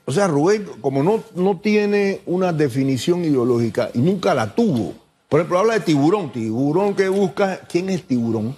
o 0.07 0.13
sea, 0.13 0.27
Rubén 0.27 0.67
como 0.81 1.03
no, 1.03 1.23
no 1.35 1.59
tiene 1.59 2.23
una 2.25 2.53
definición 2.53 3.23
ideológica 3.25 3.91
y 3.93 3.99
nunca 3.99 4.33
la 4.33 4.55
tuvo. 4.55 4.95
Por 5.29 5.41
ejemplo, 5.41 5.59
habla 5.59 5.75
de 5.75 5.81
tiburón. 5.81 6.33
Tiburón 6.33 6.95
que 6.95 7.09
busca. 7.09 7.61
¿Quién 7.69 7.91
es 7.91 8.07
tiburón? 8.07 8.57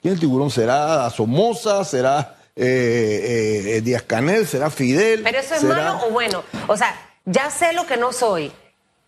¿Quién 0.00 0.14
es 0.14 0.16
el 0.16 0.20
tiburón? 0.20 0.50
¿Será 0.50 1.10
Somoza? 1.10 1.84
¿Será 1.84 2.36
eh, 2.54 3.74
eh, 3.76 3.80
Díaz 3.82 4.02
Canel? 4.02 4.46
¿Será 4.46 4.70
Fidel? 4.70 5.22
¿Pero 5.22 5.38
eso 5.38 5.54
es 5.54 5.64
malo 5.64 5.98
o 6.06 6.10
bueno? 6.10 6.44
O 6.68 6.76
sea, 6.76 6.94
ya 7.24 7.50
sé 7.50 7.72
lo 7.72 7.86
que 7.86 7.96
no 7.96 8.12
soy, 8.12 8.52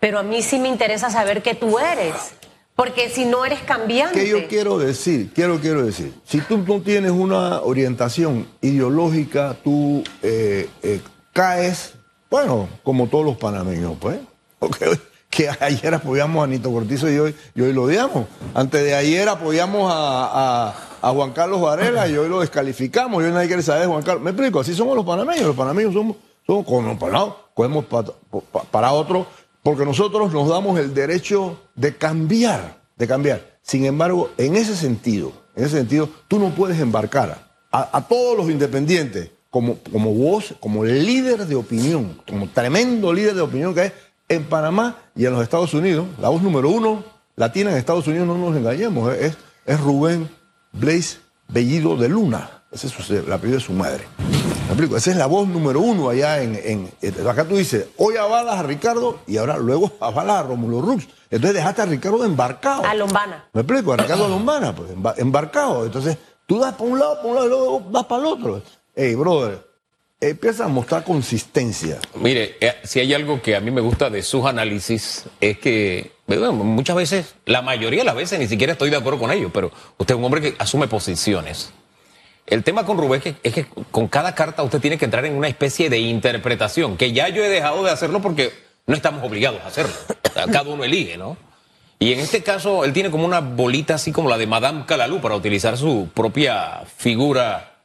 pero 0.00 0.18
a 0.18 0.22
mí 0.22 0.42
sí 0.42 0.58
me 0.58 0.68
interesa 0.68 1.10
saber 1.10 1.42
qué 1.42 1.54
tú 1.54 1.78
eres. 1.78 2.32
Porque 2.76 3.08
si 3.08 3.24
no 3.24 3.44
eres 3.44 3.60
cambiante. 3.60 4.18
¿Qué 4.20 4.28
yo 4.28 4.48
quiero 4.48 4.78
decir? 4.78 5.30
Quiero, 5.32 5.60
quiero 5.60 5.84
decir. 5.84 6.12
Si 6.24 6.40
tú 6.40 6.58
no 6.58 6.80
tienes 6.80 7.12
una 7.12 7.60
orientación 7.60 8.48
ideológica, 8.60 9.56
tú 9.62 10.02
eh, 10.22 10.68
eh, 10.82 11.00
caes, 11.32 11.94
bueno, 12.28 12.68
como 12.82 13.06
todos 13.06 13.24
los 13.24 13.36
panameños, 13.36 13.96
pues. 14.00 14.18
Porque 14.58 14.86
que 15.30 15.48
ayer 15.60 15.94
apoyamos 15.94 16.42
a 16.42 16.46
Nito 16.46 16.72
Cortizo 16.72 17.10
y 17.10 17.18
hoy, 17.18 17.34
y 17.54 17.60
hoy 17.60 17.72
lo 17.72 17.84
odiamos. 17.84 18.26
Antes 18.54 18.82
de 18.82 18.94
ayer 18.94 19.28
apoyamos 19.28 19.90
a, 19.92 20.74
Juan 21.00 21.32
Carlos 21.32 21.60
Varela 21.60 22.08
y 22.08 22.16
hoy 22.16 22.28
lo 22.28 22.40
descalificamos. 22.40 23.22
Y 23.22 23.26
hoy 23.26 23.32
nadie 23.32 23.46
quiere 23.46 23.62
saber 23.62 23.86
Juan 23.86 24.02
Carlos. 24.02 24.22
Me 24.22 24.30
explico, 24.30 24.60
así 24.60 24.74
somos 24.74 24.96
los 24.96 25.04
panameños. 25.04 25.46
Los 25.46 25.56
panameños 25.56 25.92
somos, 25.92 26.16
somos 26.46 26.64
con 26.64 26.96
cogemos 27.54 27.84
para, 27.84 28.08
para 28.70 28.92
otro 28.92 29.26
porque 29.64 29.84
nosotros 29.84 30.32
nos 30.32 30.48
damos 30.48 30.78
el 30.78 30.94
derecho 30.94 31.58
de 31.74 31.96
cambiar, 31.96 32.82
de 32.96 33.08
cambiar. 33.08 33.58
Sin 33.62 33.86
embargo, 33.86 34.30
en 34.36 34.54
ese 34.54 34.76
sentido, 34.76 35.32
en 35.56 35.64
ese 35.64 35.78
sentido, 35.78 36.08
tú 36.28 36.38
no 36.38 36.50
puedes 36.50 36.78
embarcar 36.78 37.48
a, 37.72 38.06
todos 38.06 38.36
los 38.36 38.50
independientes 38.50 39.30
como, 39.50 39.78
como 39.90 40.14
voz, 40.14 40.54
como 40.60 40.84
líder 40.84 41.46
de 41.46 41.56
opinión, 41.56 42.20
como 42.28 42.48
tremendo 42.48 43.12
líder 43.12 43.34
de 43.34 43.40
opinión 43.40 43.74
que 43.74 43.86
es 43.86 43.92
en 44.28 44.44
Panamá 44.44 44.98
y 45.16 45.24
en 45.24 45.32
los 45.32 45.42
Estados 45.42 45.72
Unidos. 45.74 46.06
La 46.20 46.28
voz 46.28 46.42
número 46.42 46.68
uno 46.68 47.02
latina 47.34 47.70
en 47.70 47.78
Estados 47.78 48.06
Unidos, 48.06 48.28
no 48.28 48.36
nos 48.36 48.56
engañemos, 48.56 49.12
es, 49.14 49.36
Rubén 49.80 50.28
Blaze 50.72 51.18
Bellido 51.48 51.96
de 51.96 52.08
Luna. 52.10 52.64
Ese 52.70 52.88
es 52.88 53.10
el 53.10 53.32
apellido 53.32 53.58
de 53.58 53.64
su 53.64 53.72
madre. 53.72 54.04
Esa 54.96 55.10
es 55.10 55.16
la 55.16 55.26
voz 55.26 55.46
número 55.46 55.80
uno 55.80 56.08
allá 56.08 56.42
en, 56.42 56.90
Acá 57.28 57.44
tú 57.44 57.56
dices, 57.56 57.86
hoy 57.96 58.16
avalas 58.16 58.56
a 58.58 58.62
Ricardo 58.62 59.20
y 59.26 59.36
ahora 59.36 59.56
luego 59.58 59.92
avalas 60.00 60.36
a 60.36 60.42
Rómulo 60.44 60.80
Rux. 60.80 61.06
Entonces 61.30 61.54
dejaste 61.54 61.82
a 61.82 61.86
Ricardo 61.86 62.24
embarcado. 62.24 62.84
A 62.84 62.94
Lombana. 62.94 63.48
¿Me 63.52 63.60
explico? 63.62 63.92
A 63.92 63.96
Ricardo 63.96 64.28
Lombana, 64.28 64.74
pues, 64.74 64.90
embarcado. 65.18 65.84
Entonces 65.84 66.16
tú 66.46 66.58
das 66.58 66.74
para 66.74 66.90
un 66.90 66.98
lado, 66.98 67.16
para 67.16 67.28
un 67.28 67.34
lado 67.34 67.46
y 67.46 67.50
luego 67.50 67.80
vas 67.90 68.04
para 68.04 68.22
el 68.22 68.26
otro. 68.26 68.62
Hey, 68.94 69.14
brother, 69.14 69.66
empieza 70.20 70.64
a 70.64 70.68
mostrar 70.68 71.04
consistencia. 71.04 71.98
Mire, 72.14 72.56
eh, 72.60 72.74
si 72.84 73.00
hay 73.00 73.12
algo 73.14 73.42
que 73.42 73.56
a 73.56 73.60
mí 73.60 73.70
me 73.70 73.80
gusta 73.80 74.10
de 74.10 74.22
sus 74.22 74.44
análisis 74.44 75.24
es 75.40 75.58
que 75.58 76.12
muchas 76.26 76.96
veces, 76.96 77.34
la 77.44 77.62
mayoría 77.62 78.00
de 78.00 78.06
las 78.06 78.16
veces 78.16 78.38
ni 78.38 78.48
siquiera 78.48 78.72
estoy 78.72 78.90
de 78.90 78.96
acuerdo 78.96 79.18
con 79.18 79.30
ellos, 79.30 79.50
pero 79.52 79.70
usted 79.98 80.14
es 80.14 80.18
un 80.18 80.24
hombre 80.24 80.40
que 80.40 80.54
asume 80.58 80.88
posiciones. 80.88 81.72
El 82.46 82.62
tema 82.62 82.84
con 82.84 82.98
Rubén 82.98 83.22
es 83.42 83.54
que, 83.54 83.66
con 83.90 84.08
cada 84.08 84.34
carta 84.34 84.62
usted 84.62 84.80
tiene 84.80 84.98
que 84.98 85.06
entrar 85.06 85.24
en 85.24 85.34
una 85.34 85.48
especie 85.48 85.88
de 85.88 85.98
interpretación, 85.98 86.96
que 86.96 87.12
ya 87.12 87.28
yo 87.28 87.42
he 87.42 87.48
dejado 87.48 87.82
de 87.82 87.90
hacerlo 87.90 88.20
porque 88.20 88.52
no 88.86 88.94
estamos 88.94 89.24
obligados 89.24 89.60
a 89.62 89.68
hacerlo. 89.68 89.94
Cada 90.34 90.62
uno 90.62 90.84
elige, 90.84 91.16
¿no? 91.16 91.36
Y 91.98 92.12
en 92.12 92.20
este 92.20 92.42
caso, 92.42 92.84
él 92.84 92.92
tiene 92.92 93.10
como 93.10 93.24
una 93.24 93.40
bolita 93.40 93.94
así 93.94 94.12
como 94.12 94.28
la 94.28 94.36
de 94.36 94.46
Madame 94.46 94.84
Calalú, 94.84 95.20
para 95.20 95.36
utilizar 95.36 95.78
su 95.78 96.08
propia 96.12 96.82
figura 96.96 97.76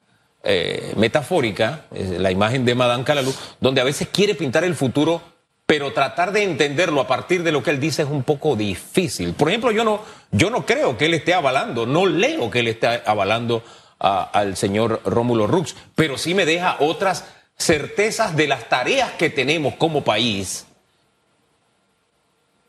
eh, 0.44 0.94
metafórica, 0.98 1.86
la 1.92 2.32
imagen 2.32 2.66
de 2.66 2.76
Madame 2.76 3.06
Calalú, 3.06 3.34
donde 3.62 3.80
a 3.80 3.86
veces 3.86 4.10
quiere 4.12 4.36
pintar 4.36 4.66
el 4.66 4.76
futuro, 4.76 5.22
pero 5.66 5.94
tratar 5.94 6.32
de 6.32 6.44
entenderlo 6.44 7.00
a 7.00 7.08
partir 7.08 7.44
de 7.44 7.52
lo 7.52 7.62
que 7.62 7.70
él 7.70 7.80
dice 7.80 8.02
es 8.02 8.10
un 8.10 8.24
poco 8.24 8.56
difícil. 8.56 9.34
Por 9.34 9.50
ejemplo, 9.50 9.72
yo 9.72 9.84
no, 9.84 10.02
yo 10.32 10.50
no 10.50 10.66
creo 10.66 10.98
que 10.98 11.06
él 11.06 11.14
esté 11.14 11.34
avalando, 11.34 11.86
no 11.86 12.08
leo 12.08 12.50
que 12.50 12.62
él 12.62 12.68
esté 12.68 13.04
avalando 13.06 13.64
al 14.00 14.56
señor 14.56 15.02
Rómulo 15.06 15.46
Rux, 15.46 15.76
pero 15.96 16.18
sí 16.18 16.34
me 16.34 16.46
deja 16.46 16.78
otras 16.80 17.26
certezas 17.58 18.36
de 18.36 18.48
las 18.48 18.70
tareas 18.70 19.12
que 19.12 19.30
tenemos 19.30 19.76
como 19.76 20.04
país, 20.04 20.66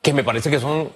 que 0.03 0.13
me 0.13 0.25
parece 0.25 0.51
que 0.51 0.59
son, 0.59 0.93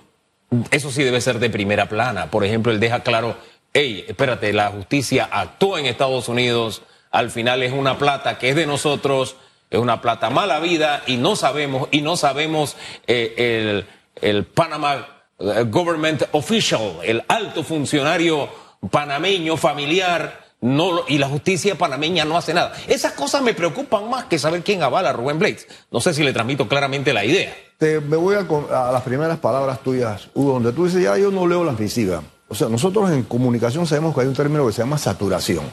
eso 0.71 0.91
sí 0.91 1.05
debe 1.05 1.21
ser 1.21 1.39
de 1.39 1.51
primera 1.51 1.89
plana. 1.89 2.31
Por 2.31 2.45
ejemplo, 2.45 2.73
él 2.73 2.81
deja 2.81 3.05
claro, 3.05 3.37
hey, 3.73 4.05
espérate, 4.09 4.53
la 4.53 4.69
justicia 4.71 5.29
actúa 5.31 5.79
en 5.79 5.87
Estados 5.87 6.29
Unidos, 6.29 6.83
al 7.11 7.31
final 7.31 7.63
es 7.63 7.73
una 7.73 7.97
plata 7.99 8.39
que 8.39 8.51
es 8.51 8.57
de 8.57 8.67
nosotros, 8.67 9.37
es 9.71 9.79
una 9.79 10.01
plata 10.01 10.31
mala 10.31 10.59
vida 10.59 11.05
y 11.07 11.17
no 11.17 11.37
sabemos, 11.37 11.89
y 11.93 12.03
no 12.03 12.17
sabemos 12.17 12.77
eh, 13.07 13.35
el, 13.37 13.87
el 14.21 14.45
Panama 14.45 15.07
eh, 15.39 15.65
Government 15.69 16.25
Official, 16.33 16.99
el 17.05 17.23
alto 17.29 17.63
funcionario 17.63 18.64
panameño, 18.91 19.57
familiar, 19.57 20.45
no, 20.61 21.03
y 21.09 21.19
la 21.19 21.29
justicia 21.29 21.77
panameña 21.77 22.25
no 22.25 22.39
hace 22.39 22.55
nada. 22.55 22.73
Esas 22.89 23.13
cosas 23.13 23.43
me 23.43 23.53
preocupan 23.53 24.09
más 24.09 24.25
que 24.25 24.39
saber 24.39 24.63
quién 24.63 24.83
avala 24.83 25.11
a 25.11 25.13
Rubén 25.13 25.39
Blades. 25.39 25.67
No 25.91 26.01
sé 26.01 26.15
si 26.15 26.23
le 26.23 26.33
transmito 26.33 26.67
claramente 26.69 27.13
la 27.13 27.23
idea. 27.23 27.55
Te, 27.77 28.01
me 28.01 28.17
voy 28.17 28.35
a, 28.37 28.91
las 28.91 29.03
primeras 29.03 29.39
palabras 29.39 29.81
tuyas, 29.81 30.29
Hugo, 30.33 30.55
donde 30.55 30.73
tú 30.73 30.87
dices, 30.87 31.03
ya 31.03 31.19
yo 31.19 31.31
no 31.31 31.47
leo 31.47 31.65
las 31.65 31.79
visivas. 31.79 32.23
O 32.49 32.55
sea, 32.55 32.69
nosotros 32.71 33.11
en 33.11 33.25
comunicación 33.25 33.87
sabemos 33.87 34.15
que 34.15 34.23
hay 34.23 34.27
un 34.27 34.35
término 34.35 34.67
que 34.67 34.73
se 34.73 34.81
llama 34.81 34.97
saturación, 34.97 35.65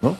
¿no? 0.00 0.16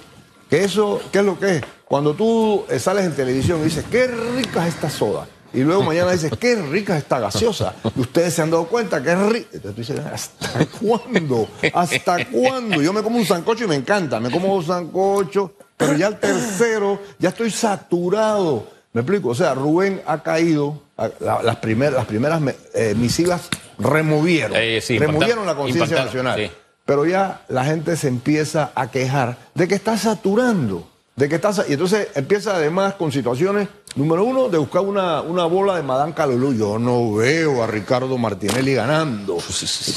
Que 0.48 0.62
eso, 0.62 1.00
¿qué 1.10 1.18
es 1.18 1.24
lo 1.24 1.38
que 1.40 1.56
es? 1.56 1.62
Cuando 1.86 2.14
tú 2.14 2.64
sales 2.78 3.06
en 3.06 3.16
televisión 3.16 3.60
y 3.60 3.64
dices, 3.64 3.84
qué 3.90 4.06
rica 4.06 4.68
es 4.68 4.74
esta 4.74 4.88
soda. 4.88 5.26
Y 5.54 5.60
luego 5.60 5.82
mañana 5.82 6.12
dices, 6.12 6.32
qué 6.38 6.56
rica 6.56 6.96
esta 6.96 7.20
gaseosa. 7.20 7.74
Y 7.96 8.00
ustedes 8.00 8.34
se 8.34 8.42
han 8.42 8.50
dado 8.50 8.66
cuenta 8.66 9.02
que 9.02 9.12
es 9.12 9.18
rica. 9.18 9.48
Entonces 9.52 9.86
tú 9.86 9.94
dices, 9.94 10.06
¿hasta 10.06 10.66
cuándo? 10.80 11.48
¿Hasta 11.74 12.24
cuándo? 12.26 12.80
Yo 12.80 12.92
me 12.92 13.02
como 13.02 13.18
un 13.18 13.26
sancocho 13.26 13.64
y 13.64 13.68
me 13.68 13.74
encanta. 13.74 14.18
Me 14.20 14.30
como 14.30 14.54
un 14.54 14.64
sancocho, 14.64 15.54
pero 15.76 15.94
ya 15.96 16.08
el 16.08 16.18
tercero, 16.18 17.00
ya 17.18 17.30
estoy 17.30 17.50
saturado. 17.50 18.66
¿Me 18.92 19.00
explico? 19.00 19.30
O 19.30 19.34
sea, 19.34 19.54
Rubén 19.54 20.02
ha 20.06 20.22
caído, 20.22 20.82
las, 21.20 21.56
primeras, 21.56 21.94
las 21.94 22.06
primeras 22.06 22.42
eh, 22.74 22.94
misivas 22.94 23.48
removieron, 23.78 24.52
eh, 24.54 24.82
removieron 24.98 25.46
la 25.46 25.54
conciencia 25.54 26.04
nacional. 26.04 26.50
Pero 26.84 27.06
ya 27.06 27.42
la 27.48 27.64
gente 27.64 27.96
se 27.96 28.08
empieza 28.08 28.72
a 28.74 28.90
quejar 28.90 29.38
de 29.54 29.68
que 29.68 29.74
está 29.74 29.96
saturando, 29.96 30.88
de 31.16 31.28
que 31.28 31.36
está... 31.36 31.52
Y 31.68 31.74
entonces 31.74 32.08
empieza 32.14 32.56
además 32.56 32.94
con 32.94 33.12
situaciones 33.12 33.68
Número 33.94 34.24
uno, 34.24 34.48
de 34.48 34.56
buscar 34.56 34.80
una, 34.80 35.20
una 35.20 35.44
bola 35.44 35.76
de 35.76 35.82
Madame 35.82 36.14
Calolú. 36.14 36.54
Yo 36.54 36.78
no 36.78 37.12
veo 37.12 37.62
a 37.62 37.66
Ricardo 37.66 38.16
Martinelli 38.16 38.72
ganando. 38.72 39.36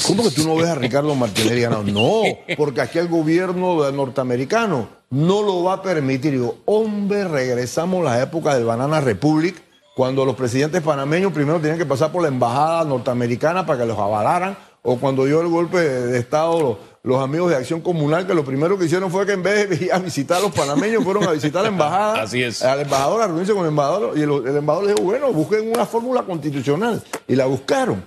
¿Cómo 0.06 0.22
que 0.22 0.30
tú 0.30 0.46
no 0.46 0.56
ves 0.56 0.66
a 0.66 0.74
Ricardo 0.74 1.14
Martinelli 1.14 1.62
ganando? 1.62 1.92
No, 1.92 2.22
porque 2.58 2.82
aquí 2.82 2.98
el 2.98 3.08
gobierno 3.08 3.90
norteamericano 3.90 4.88
no 5.08 5.42
lo 5.42 5.62
va 5.64 5.74
a 5.74 5.82
permitir. 5.82 6.32
Digo, 6.32 6.58
hombre, 6.66 7.26
regresamos 7.26 8.06
a 8.06 8.10
la 8.10 8.22
época 8.22 8.54
del 8.54 8.66
Banana 8.66 9.00
Republic, 9.00 9.62
cuando 9.94 10.26
los 10.26 10.36
presidentes 10.36 10.82
panameños 10.82 11.32
primero 11.32 11.58
tenían 11.58 11.78
que 11.78 11.86
pasar 11.86 12.12
por 12.12 12.20
la 12.20 12.28
embajada 12.28 12.84
norteamericana 12.84 13.64
para 13.64 13.80
que 13.80 13.86
los 13.86 13.98
avalaran, 13.98 14.58
o 14.82 14.96
cuando 14.96 15.24
dio 15.24 15.40
el 15.40 15.48
golpe 15.48 15.78
de 15.78 16.18
Estado 16.18 16.78
los 17.06 17.22
amigos 17.22 17.50
de 17.50 17.56
Acción 17.56 17.80
Comunal, 17.82 18.26
que 18.26 18.34
lo 18.34 18.44
primero 18.44 18.76
que 18.76 18.86
hicieron 18.86 19.12
fue 19.12 19.24
que 19.24 19.32
en 19.34 19.42
vez 19.44 19.70
de 19.70 19.86
ir 19.86 19.92
a 19.92 20.00
visitar 20.00 20.38
a 20.38 20.40
los 20.40 20.52
panameños, 20.52 21.04
fueron 21.04 21.22
a 21.22 21.30
visitar 21.30 21.62
la 21.62 21.68
embajada. 21.68 22.14
Así 22.22 22.42
es. 22.42 22.60
Al 22.62 22.80
embajador, 22.80 23.22
a 23.22 23.28
reunirse 23.28 23.52
con 23.52 23.62
el 23.62 23.68
embajador. 23.68 24.18
Y 24.18 24.22
el, 24.22 24.56
embajador 24.56 24.88
le 24.88 24.92
dijo, 24.92 25.04
bueno, 25.04 25.32
busquen 25.32 25.70
una 25.70 25.86
fórmula 25.86 26.24
constitucional. 26.24 27.00
Y 27.28 27.36
la 27.36 27.46
buscaron. 27.46 28.04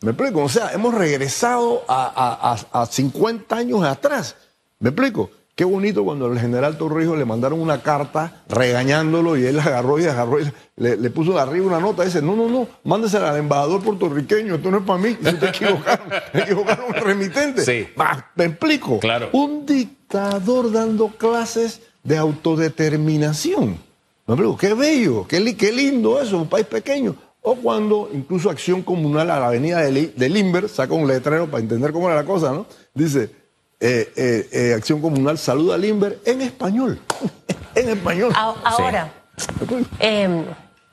¿Me 0.00 0.10
explico? 0.10 0.42
O 0.42 0.48
sea, 0.48 0.72
hemos 0.72 0.92
regresado 0.92 1.84
a, 1.86 2.58
a, 2.72 2.82
a 2.82 2.86
50 2.86 3.54
años 3.54 3.84
atrás. 3.84 4.34
¿Me 4.80 4.88
explico? 4.88 5.30
Qué 5.60 5.66
bonito 5.66 6.02
cuando 6.04 6.32
el 6.32 6.38
general 6.40 6.78
Torrijos 6.78 7.18
le 7.18 7.26
mandaron 7.26 7.60
una 7.60 7.82
carta 7.82 8.44
regañándolo 8.48 9.36
y 9.36 9.44
él 9.44 9.60
agarró 9.60 9.98
y 9.98 10.06
agarró 10.06 10.40
y 10.40 10.50
le, 10.76 10.96
le 10.96 11.10
puso 11.10 11.34
de 11.34 11.40
arriba 11.40 11.66
una 11.66 11.78
nota 11.78 12.02
y 12.02 12.06
dice, 12.06 12.22
no, 12.22 12.34
no, 12.34 12.48
no, 12.48 12.66
mándesela 12.84 13.28
al 13.28 13.36
embajador 13.36 13.82
puertorriqueño, 13.82 14.54
esto 14.54 14.70
no 14.70 14.78
es 14.78 14.84
para 14.84 14.98
mí, 14.98 15.18
se 15.22 15.34
te 15.34 15.46
equivocaron, 15.50 16.06
equivocaron 16.32 16.94
el 16.94 17.00
remitente. 17.02 17.62
Sí. 17.62 17.88
Ah, 17.98 18.24
¿Me 18.36 18.46
explico? 18.46 19.00
Claro. 19.00 19.28
Un 19.34 19.66
dictador 19.66 20.72
dando 20.72 21.08
clases 21.08 21.82
de 22.04 22.16
autodeterminación. 22.16 23.76
¿Me 24.26 24.34
explico? 24.34 24.56
Qué 24.56 24.72
bello, 24.72 25.26
qué, 25.28 25.40
li- 25.40 25.56
qué 25.56 25.72
lindo 25.72 26.22
eso, 26.22 26.38
un 26.38 26.48
país 26.48 26.64
pequeño. 26.64 27.14
O 27.42 27.56
cuando 27.56 28.08
incluso 28.14 28.48
Acción 28.48 28.80
Comunal 28.80 29.30
a 29.30 29.38
la 29.38 29.48
avenida 29.48 29.80
de 29.82 30.28
Limber 30.30 30.70
saca 30.70 30.94
un 30.94 31.06
letrero 31.06 31.50
para 31.50 31.62
entender 31.62 31.92
cómo 31.92 32.06
era 32.06 32.16
la 32.16 32.24
cosa, 32.24 32.50
¿no? 32.52 32.64
Dice, 32.94 33.30
eh, 33.80 34.12
eh, 34.14 34.48
eh, 34.52 34.74
Acción 34.74 35.00
Comunal 35.00 35.38
saluda 35.38 35.74
a 35.74 35.78
Limber 35.78 36.18
en 36.26 36.42
español. 36.42 37.00
en 37.74 37.88
español. 37.88 38.32
Ahora, 38.34 39.10
eh, 39.98 40.44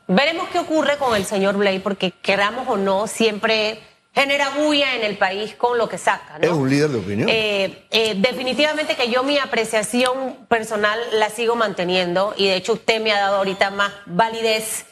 veremos 0.08 0.48
qué 0.50 0.60
ocurre 0.60 0.98
con 0.98 1.16
el 1.16 1.26
señor 1.26 1.58
Blay, 1.58 1.80
porque 1.80 2.12
queramos 2.12 2.68
o 2.70 2.78
no, 2.78 3.08
siempre 3.08 3.80
genera 4.16 4.50
bulla 4.50 4.96
en 4.96 5.04
el 5.04 5.18
país 5.18 5.54
con 5.56 5.78
lo 5.78 5.88
que 5.90 5.98
saca. 5.98 6.40
¿no? 6.40 6.46
Es 6.46 6.52
un 6.52 6.70
líder 6.70 6.90
de 6.90 6.98
opinión. 6.98 7.30
Eh, 7.30 8.16
definitivamente 8.18 8.96
que 8.96 9.12
yo 9.12 9.22
mi 9.24 9.38
apreciación 9.38 10.38
personal 10.48 11.00
la 11.14 11.30
sigo 11.30 11.56
manteniendo 11.56 12.34
y 12.36 12.48
de 12.48 12.56
hecho 12.56 12.74
usted 12.74 13.02
me 13.02 13.12
ha 13.12 13.20
dado 13.20 13.38
ahorita 13.38 13.70
más 13.70 13.92
validez 14.06 14.86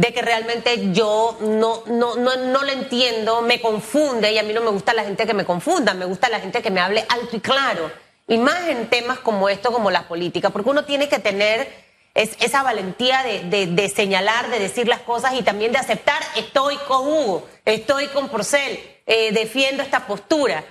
de 0.00 0.14
que 0.14 0.22
realmente 0.22 0.92
yo 0.92 1.36
no, 1.42 1.82
no, 1.86 2.14
no, 2.16 2.34
no 2.36 2.62
lo 2.64 2.72
entiendo, 2.72 3.42
me 3.42 3.60
confunde 3.60 4.32
y 4.32 4.38
a 4.38 4.42
mí 4.42 4.54
no 4.54 4.62
me 4.62 4.70
gusta 4.70 4.94
la 4.94 5.04
gente 5.04 5.26
que 5.26 5.34
me 5.34 5.44
confunda, 5.44 5.92
me 5.92 6.06
gusta 6.06 6.30
la 6.30 6.40
gente 6.40 6.62
que 6.62 6.70
me 6.70 6.80
hable 6.80 7.04
alto 7.08 7.36
y 7.36 7.40
claro. 7.40 7.92
Y 8.26 8.38
más 8.38 8.66
en 8.68 8.88
temas 8.88 9.18
como 9.18 9.50
esto, 9.50 9.70
como 9.72 9.90
la 9.90 10.08
política, 10.08 10.48
porque 10.48 10.70
uno 10.70 10.86
tiene 10.86 11.10
que 11.10 11.18
tener 11.18 11.70
es, 12.14 12.30
esa 12.40 12.62
valentía 12.62 13.22
de, 13.24 13.40
de- 13.44 13.66
de 13.66 13.88
señalar, 13.90 14.48
de 14.48 14.58
decir 14.58 14.88
las 14.88 15.00
cosas 15.00 15.34
y 15.34 15.42
también 15.42 15.70
de 15.72 15.78
aceptar, 15.78 16.22
estoy 16.34 16.76
con 16.88 17.06
Hugo, 17.06 17.46
estoy 17.66 18.06
con 18.08 18.30
Porcel, 18.30 18.80
eh, 19.06 19.32
defiendo 19.32 19.82
esta 19.82 20.06
postura. 20.06 20.64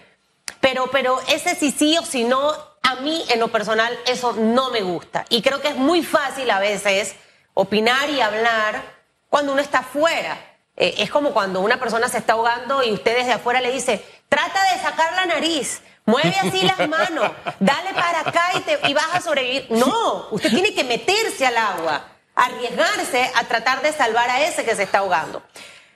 Pero, 0.60 0.88
pero 0.92 1.20
ese 1.28 1.54
sí 1.56 1.70
sí 1.72 1.96
o 2.00 2.04
si 2.04 2.24
no, 2.24 2.52
a 2.82 2.96
mí 2.96 3.24
en 3.30 3.40
lo 3.40 3.50
personal 3.50 3.96
eso 4.08 4.34
no 4.34 4.72
me 4.72 4.82
gusta. 4.82 5.26
Y 5.30 5.44
creo 5.44 5.62
que 5.62 5.68
es 5.68 5.76
muy 5.76 6.02
fácil 6.04 6.50
a 6.50 6.60
veces 6.60 7.14
opinar 7.54 8.10
y 8.10 8.22
hablar 8.22 8.99
cuando 9.30 9.54
uno 9.54 9.62
está 9.62 9.80
afuera. 9.80 10.38
Eh, 10.76 10.96
es 11.00 11.10
como 11.10 11.32
cuando 11.32 11.62
una 11.62 11.80
persona 11.80 12.08
se 12.08 12.18
está 12.18 12.34
ahogando 12.34 12.84
y 12.84 12.92
usted 12.92 13.18
desde 13.18 13.34
afuera 13.34 13.62
le 13.62 13.72
dice, 13.72 14.04
trata 14.30 14.64
de 14.74 14.82
sacar 14.82 15.14
la 15.14 15.26
nariz, 15.26 15.82
mueve 16.06 16.34
así 16.42 16.62
las 16.62 16.88
manos, 16.88 17.32
dale 17.60 17.94
para 17.94 18.22
acá 18.22 18.52
y, 18.56 18.62
te, 18.62 18.80
y 18.88 18.94
vas 18.94 19.14
a 19.14 19.22
sobrevivir. 19.22 19.68
No, 19.72 20.28
usted 20.32 20.50
tiene 20.50 20.74
que 20.74 20.84
meterse 20.84 21.46
al 21.46 21.58
agua, 21.58 22.06
arriesgarse 22.36 23.30
a 23.36 23.44
tratar 23.44 23.82
de 23.82 23.92
salvar 23.92 24.30
a 24.30 24.46
ese 24.46 24.64
que 24.64 24.76
se 24.76 24.84
está 24.84 25.00
ahogando. 25.00 25.44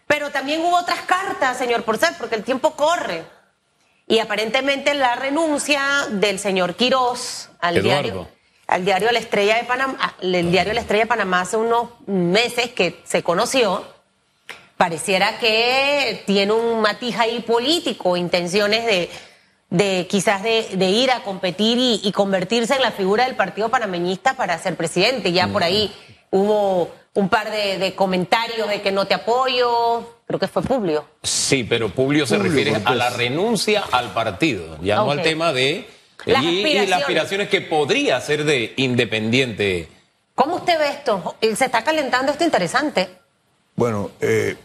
Pero 0.05 0.31
también 0.31 0.61
hubo 0.61 0.75
otras 0.77 1.01
cartas, 1.01 1.57
señor 1.57 1.83
Porcel, 1.83 2.13
porque 2.19 2.35
el 2.35 2.43
tiempo 2.43 2.71
corre. 2.75 3.23
Y 4.05 4.19
aparentemente 4.19 4.93
la 4.93 5.15
renuncia 5.15 5.81
del 6.09 6.39
señor 6.39 6.75
Quirós 6.75 7.49
al 7.59 7.77
Eduardo. 7.77 8.01
diario, 8.01 8.27
al 8.73 8.83
diario 8.83 9.11
La 9.11 9.19
Estrella 9.19 9.57
de 9.57 9.65
Panamá, 9.65 10.15
el 10.19 10.51
diario 10.51 10.73
La 10.73 10.81
Estrella 10.81 11.03
de 11.03 11.07
Panamá 11.07 11.41
hace 11.41 11.57
unos 11.57 11.89
meses 12.07 12.71
que 12.71 12.99
se 13.03 13.21
conoció, 13.21 13.85
pareciera 14.77 15.37
que 15.37 16.23
tiene 16.25 16.53
un 16.53 16.81
matiz 16.81 17.17
ahí 17.19 17.41
político, 17.41 18.17
intenciones 18.17 18.83
de, 18.87 19.11
de 19.69 20.07
quizás 20.09 20.41
de, 20.41 20.69
de 20.73 20.89
ir 20.89 21.11
a 21.11 21.21
competir 21.21 21.77
y, 21.77 22.01
y 22.03 22.11
convertirse 22.11 22.73
en 22.73 22.81
la 22.81 22.89
figura 22.91 23.25
del 23.25 23.35
partido 23.35 23.69
panameñista 23.69 24.35
para 24.35 24.57
ser 24.57 24.75
presidente. 24.75 25.31
Ya 25.31 25.47
por 25.47 25.63
ahí 25.63 25.93
hubo 26.31 26.91
un 27.13 27.29
par 27.29 27.51
de, 27.51 27.77
de 27.77 27.93
comentarios 27.93 28.67
de 28.67 28.81
que 28.81 28.91
no 28.91 29.05
te 29.05 29.13
apoyo, 29.13 30.17
creo 30.25 30.39
que 30.39 30.47
fue 30.47 30.63
Publio. 30.63 31.05
Sí, 31.21 31.63
pero 31.63 31.89
Publio 31.89 32.25
se 32.25 32.37
Publio 32.37 32.51
refiere 32.51 32.81
a 32.83 32.95
la 32.95 33.11
renuncia 33.11 33.83
al 33.91 34.13
partido, 34.13 34.79
ya 34.81 34.95
no 34.95 35.11
al 35.11 35.21
tema 35.21 35.53
de... 35.53 35.87
Las 36.25 36.43
y, 36.43 36.63
las 36.87 37.01
aspiraciones 37.01 37.49
que 37.49 37.61
podría 37.61 38.19
ser 38.21 38.43
de 38.45 38.73
independiente. 38.77 39.87
¿Cómo 40.35 40.55
usted 40.55 40.79
ve 40.79 40.89
esto? 40.89 41.35
Se 41.41 41.65
está 41.65 41.83
calentando 41.83 42.31
esto 42.31 42.43
interesante. 42.43 43.09
Bueno, 43.75 44.11
eh, 44.21 44.55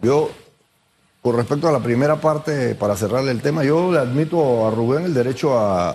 yo, 0.00 0.30
con 1.22 1.36
respecto 1.36 1.68
a 1.68 1.72
la 1.72 1.80
primera 1.80 2.16
parte, 2.16 2.74
para 2.74 2.96
cerrarle 2.96 3.30
el 3.32 3.40
tema, 3.42 3.64
yo 3.64 3.92
le 3.92 3.98
admito 3.98 4.66
a 4.66 4.70
Rubén 4.70 5.04
el 5.04 5.14
derecho 5.14 5.58
a, 5.58 5.90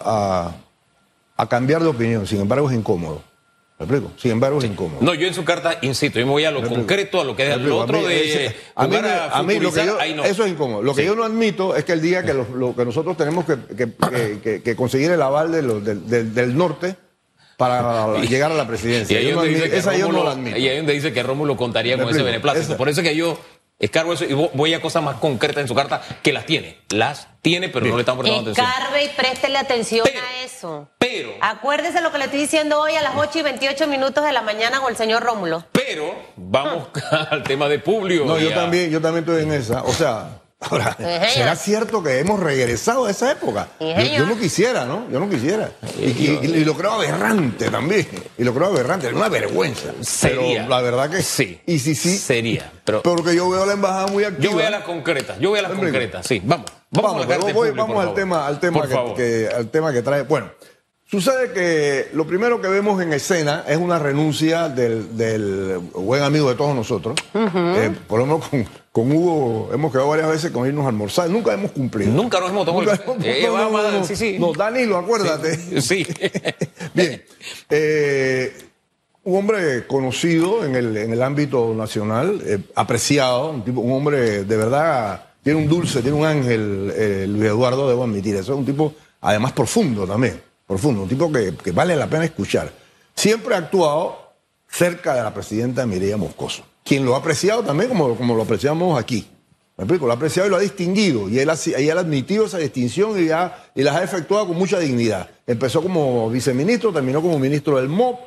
a- 0.47 0.55
a 1.39 1.47
cambiar 1.49 1.83
de 1.83 1.89
opinión, 1.89 2.25
sin 2.25 2.41
embargo 2.41 2.69
es 2.69 2.75
incómodo. 2.75 3.21
Sin 4.17 4.31
embargo 4.31 4.57
es 4.57 4.65
incómodo. 4.65 4.97
No, 5.01 5.13
yo 5.13 5.27
en 5.27 5.35
su 5.35 5.43
carta, 5.45 5.77
insisto, 5.83 6.19
yo 6.19 6.25
me 6.25 6.31
voy 6.31 6.45
a 6.45 6.49
lo 6.51 6.63
Me 6.63 6.67
concreto, 6.69 7.21
a 7.21 7.23
lo 7.23 7.35
que 7.35 7.47
es 7.47 7.53
el 7.53 7.71
otro 7.71 7.99
A 7.99 8.01
mí, 8.01 8.07
de 8.07 8.55
a 8.75 8.87
mí, 8.87 8.95
jugar 8.95 9.01
me- 9.03 9.09
a 9.11 9.25
a 9.37 9.43
mí 9.43 9.59
lo 9.59 9.71
que 9.71 9.85
yo, 9.85 9.97
no. 10.15 10.23
eso 10.25 10.45
es 10.45 10.51
incómodo. 10.51 10.81
Lo 10.81 10.95
que 10.95 11.01
Sí. 11.01 11.07
yo 11.07 11.15
no 11.15 11.23
admito 11.23 11.75
es 11.75 11.85
que 11.85 11.91
el 11.93 12.01
día 12.01 12.23
que 12.23 12.33
lo, 12.33 12.43
lo 12.55 12.75
que 12.75 12.83
nosotros 12.85 13.15
tenemos 13.15 13.45
que, 13.45 13.55
que- 13.75 13.93
que- 13.93 14.39
que- 14.43 14.61
que 14.63 14.75
conseguir 14.75 15.11
el 15.11 15.21
aval 15.21 15.51
de 15.51 15.61
los- 15.61 15.85
del, 15.85 16.07
del- 16.09 16.33
del 16.33 16.57
norte 16.57 16.95
para 17.55 18.17
llegar 18.21 18.51
a 18.51 18.55
la 18.55 18.63
Y 18.63 18.67
presidencia. 18.67 19.17
ahí 19.19 19.25
Yo 19.25 19.29
no 19.31 19.35
donde 19.37 19.49
dice 19.51 19.61
admito- 19.65 19.73
que 19.73 19.79
esa 19.79 19.95
yo 19.97 20.07
no 20.07 20.13
Rómulo- 20.19 20.23
la 20.25 20.31
admito. 20.31 20.57
y 20.57 20.67
ahí 20.67 20.77
donde 20.77 20.93
dice 20.93 21.13
que 21.13 21.21
Rómulo 21.23 21.55
contaría 21.55 21.97
con 21.99 22.09
ese 22.09 22.23
beneplácito. 22.23 22.77
Por 22.77 22.89
eso 22.89 23.01
es 23.01 23.07
que 23.09 23.15
yo 23.15 23.37
escargo 23.79 24.13
eso 24.13 24.25
y 24.25 24.29
vo- 24.33 24.49
voy 24.53 24.73
a 24.73 24.81
cosas 24.81 25.03
más 25.03 25.17
concretas 25.17 25.61
en 25.61 25.67
su 25.67 25.75
carta 25.75 26.01
que 26.23 26.33
las 26.33 26.45
tiene. 26.45 26.79
Las 26.89 27.27
tiene, 27.41 27.69
pero 27.69 27.85
no 27.85 27.95
le 27.95 28.01
estamos 28.01 28.23
prestando 28.23 28.51
atención. 28.51 28.67
Escarbe 28.73 29.03
y 29.03 29.09
préstele 29.09 29.57
atención 29.57 30.05
Pero- 30.11 30.19
a 30.25 30.43
eso. 30.43 30.87
Pero, 30.97 31.29
Acuérdese 31.41 32.01
lo 32.01 32.11
que 32.11 32.17
le 32.17 32.25
estoy 32.25 32.39
diciendo 32.41 32.79
hoy 32.81 32.95
a 32.95 33.01
las 33.01 33.13
8 33.15 33.39
y 33.39 33.41
28 33.43 33.87
minutos 33.87 34.23
de 34.23 34.31
la 34.33 34.41
mañana 34.41 34.79
con 34.81 34.89
el 34.91 34.97
señor 34.97 35.23
Rómulo. 35.23 35.63
pero, 35.71 36.13
vamos 36.35 36.89
al 37.31 37.43
tema 37.43 37.67
de 37.69 37.79
Publio. 37.79 38.25
No, 38.25 38.37
yo 38.39 38.53
también, 38.53 38.89
yo 38.91 38.99
también 39.01 39.23
estoy 39.23 39.43
en 39.43 39.53
esa. 39.53 39.83
O 39.83 39.93
sea, 39.93 40.36
ahora. 40.59 40.95
¿será 41.33 41.55
cierto 41.55 42.01
que 42.03 42.19
hemos 42.19 42.39
regresado 42.39 43.05
a 43.05 43.11
esa 43.11 43.31
época? 43.31 43.67
Yo, 43.79 44.25
no 44.25 44.37
quisiera, 44.39 44.85
¿no? 44.85 45.09
Yo 45.11 45.19
no 45.19 45.29
quisiera. 45.29 45.71
Y, 45.99 46.05
y- 46.05 46.39
y 46.43 46.65
lo 46.65 46.73
creo 46.75 46.91
aberrante 46.93 47.69
también. 47.69 48.07
Y 48.37 48.43
lo 48.43 48.53
creo 48.53 48.67
aberrante, 48.67 49.07
es 49.07 49.13
una 49.13 49.29
vergüenza. 49.29 49.91
Sería. 50.01 50.59
Pero 50.63 50.69
la 50.69 50.81
verdad 50.81 51.09
que 51.09 51.21
Sí. 51.21 51.59
Y 51.65 51.79
sí, 51.79 51.95
sí. 51.95 52.17
Sería. 52.17 52.71
Pero 52.83 53.01
Porque 53.03 53.35
yo 53.35 53.49
veo 53.49 53.63
a 53.63 53.65
la 53.65 53.73
embajada 53.73 54.07
muy 54.07 54.23
activa. 54.23 54.43
yo 54.43 54.51
voy 54.53 54.63
a 54.63 54.69
las 54.69 54.83
concretas. 54.83 55.39
Yo 55.39 55.49
voy 55.49 55.59
a 55.59 55.63
las 55.63 55.71
concretas. 55.73 56.25
Sí, 56.25 56.41
vamos. 56.43 56.65
Vamos, 56.89 57.27
Vamos, 57.27 57.49
a 57.49 57.53
voy- 57.53 57.69
al 57.99 58.13
tema, 58.13 58.47
al 58.47 58.59
tema 58.59 58.87
que, 59.15 59.49
al 59.53 59.69
tema 59.69 59.91
que 59.91 60.01
trae. 60.01 60.21
Bueno, 60.23 60.49
sucede 61.05 61.51
que 61.51 62.09
lo 62.13 62.25
primero 62.25 62.61
que 62.61 62.69
vemos 62.69 63.01
en 63.01 63.11
escena 63.11 63.65
es 63.67 63.77
una 63.77 63.99
renuncia 63.99 64.69
del, 64.69 65.17
del 65.17 65.79
buen 65.93 66.23
amigo 66.23 66.49
de 66.49 66.55
todos 66.55 66.73
nosotros. 66.73 67.15
Eh, 67.35 67.91
por 68.07 68.19
lo 68.19 68.25
menos 68.25 68.47
con, 68.47 68.65
con 68.97 69.11
Hugo 69.11 69.69
hemos 69.71 69.91
quedado 69.91 70.09
varias 70.09 70.27
veces 70.27 70.49
con 70.49 70.65
irnos 70.67 70.85
a 70.85 70.89
almorzar. 70.89 71.29
Nunca 71.29 71.53
hemos 71.53 71.69
cumplido. 71.71 72.11
Nunca 72.11 72.39
nos 72.39 72.49
hemos 72.49 72.65
tomado 72.65 72.91
el 72.91 72.97
Nunca 72.97 73.11
hemos- 73.11 73.25
Eh, 73.25 73.41
no, 73.43 73.47
no, 73.49 73.53
vamos 73.53 73.85
a- 73.85 73.91
no, 73.91 73.99
no. 73.99 74.03
sí, 74.05 74.15
sí. 74.15 74.37
No, 74.39 74.53
Danilo, 74.53 74.97
acuérdate. 74.97 75.81
Sí. 75.81 76.07
Bien. 76.95 77.23
Eh, 77.69 78.57
un 79.23 79.37
hombre 79.37 79.85
conocido 79.85 80.65
en 80.65 80.75
el, 80.75 80.97
en 80.97 81.13
el 81.13 81.21
ámbito 81.21 81.75
nacional, 81.75 82.41
eh, 82.43 82.57
apreciado, 82.73 83.51
un, 83.51 83.63
tipo, 83.63 83.81
un 83.81 83.91
hombre 83.91 84.45
de 84.45 84.57
verdad, 84.57 85.25
tiene 85.43 85.59
un 85.59 85.67
dulce, 85.67 86.01
tiene 86.01 86.17
un 86.17 86.25
ángel, 86.25 86.91
eh, 86.95 87.25
Luis 87.27 87.45
Eduardo, 87.45 87.87
debo 87.87 88.03
admitir. 88.05 88.35
Eso 88.35 88.53
es 88.53 88.57
un 88.57 88.65
tipo, 88.65 88.95
además, 89.21 89.51
profundo 89.51 90.07
también. 90.07 90.41
Profundo, 90.65 91.03
un 91.03 91.07
tipo 91.09 91.31
que, 91.31 91.53
que 91.63 91.71
vale 91.71 91.95
la 91.95 92.07
pena 92.07 92.25
escuchar. 92.25 92.71
Siempre 93.15 93.53
ha 93.53 93.59
actuado 93.59 94.33
cerca 94.67 95.13
de 95.13 95.21
la 95.21 95.33
presidenta 95.33 95.85
Mireya 95.85 96.17
Moscoso, 96.17 96.63
quien 96.87 97.05
lo 97.05 97.15
ha 97.15 97.19
apreciado 97.19 97.63
también 97.63 97.89
como, 97.89 98.15
como 98.15 98.35
lo 98.35 98.43
apreciamos 98.43 98.99
aquí. 98.99 99.27
¿Me 99.77 99.83
explico? 99.83 100.07
Lo 100.07 100.13
ha 100.13 100.15
apreciado 100.15 100.47
y 100.47 100.51
lo 100.51 100.57
ha 100.57 100.61
distinguido. 100.61 101.29
Y 101.29 101.37
él 101.37 101.49
ha, 101.49 101.55
y 101.65 101.87
él 101.87 101.97
ha 101.97 102.01
admitido 102.01 102.45
esa 102.45 102.57
distinción 102.57 103.23
y, 103.23 103.29
ha, 103.29 103.65
y 103.75 103.83
las 103.83 103.95
ha 103.95 104.03
efectuado 104.03 104.47
con 104.47 104.57
mucha 104.57 104.79
dignidad. 104.79 105.29
Empezó 105.45 105.83
como 105.83 106.29
viceministro, 106.31 106.91
terminó 106.91 107.21
como 107.21 107.37
ministro 107.37 107.77
del 107.77 107.89
MOP. 107.89 108.19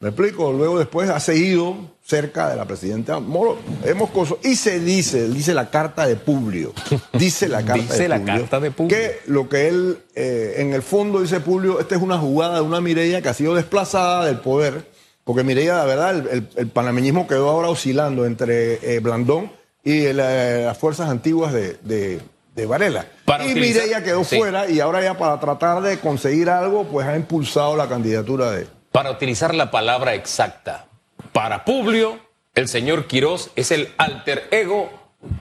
¿Me 0.00 0.10
explico? 0.10 0.52
Luego 0.52 0.78
después 0.78 1.08
ha 1.10 1.18
seguido 1.18 1.76
cerca 2.04 2.50
de 2.50 2.56
la 2.56 2.66
presidenta 2.66 3.20
Moro, 3.20 3.58
eh, 3.84 3.94
Moscoso. 3.94 4.38
Y 4.44 4.54
se 4.54 4.80
dice, 4.80 5.28
dice 5.28 5.54
la 5.54 5.70
carta 5.70 6.06
de 6.06 6.16
Publio. 6.16 6.72
Dice 7.14 7.48
la 7.48 7.62
carta, 7.64 7.82
Dice 7.82 8.02
de, 8.02 8.08
la 8.08 8.18
Publio, 8.18 8.40
carta 8.40 8.60
de 8.60 8.70
Publio. 8.70 8.96
Que 8.96 9.20
lo 9.26 9.48
que 9.48 9.68
él, 9.68 9.98
eh, 10.14 10.56
en 10.58 10.74
el 10.74 10.82
fondo 10.82 11.20
dice 11.20 11.40
Publio, 11.40 11.80
esta 11.80 11.96
es 11.96 12.02
una 12.02 12.18
jugada 12.18 12.56
de 12.56 12.60
una 12.60 12.80
Mireya 12.80 13.22
que 13.22 13.28
ha 13.30 13.34
sido 13.34 13.54
desplazada 13.54 14.26
del 14.26 14.40
poder. 14.40 14.97
Porque 15.28 15.44
Mireya, 15.44 15.74
la 15.74 15.84
verdad, 15.84 16.16
el, 16.16 16.26
el- 16.28 16.48
el 16.56 16.68
panameñismo 16.68 17.28
quedó 17.28 17.50
ahora 17.50 17.68
oscilando 17.68 18.24
entre 18.24 18.94
eh, 18.94 18.98
Blandón 19.00 19.52
y 19.84 20.06
el, 20.06 20.20
eh, 20.20 20.62
las 20.64 20.78
fuerzas 20.78 21.10
antiguas 21.10 21.52
de, 21.52 21.74
de- 21.82 22.18
de 22.56 22.64
Varela. 22.64 23.04
Para 23.26 23.44
y 23.44 23.50
utilizar- 23.52 23.82
Mireya 23.82 24.02
quedó 24.02 24.24
sí. 24.24 24.38
fuera 24.38 24.70
y 24.70 24.80
ahora 24.80 25.02
ya 25.02 25.18
para 25.18 25.38
tratar 25.38 25.82
de 25.82 25.98
conseguir 25.98 26.48
algo, 26.48 26.84
pues 26.84 27.06
ha 27.06 27.14
impulsado 27.14 27.76
la 27.76 27.86
candidatura 27.90 28.52
de... 28.52 28.66
Para 28.90 29.10
utilizar 29.10 29.54
la 29.54 29.70
palabra 29.70 30.14
exacta, 30.14 30.86
para 31.34 31.66
Publio, 31.66 32.18
el 32.54 32.66
señor 32.66 33.06
Quirós 33.06 33.50
es 33.54 33.70
el 33.70 33.92
alter 33.98 34.48
ego 34.50 34.88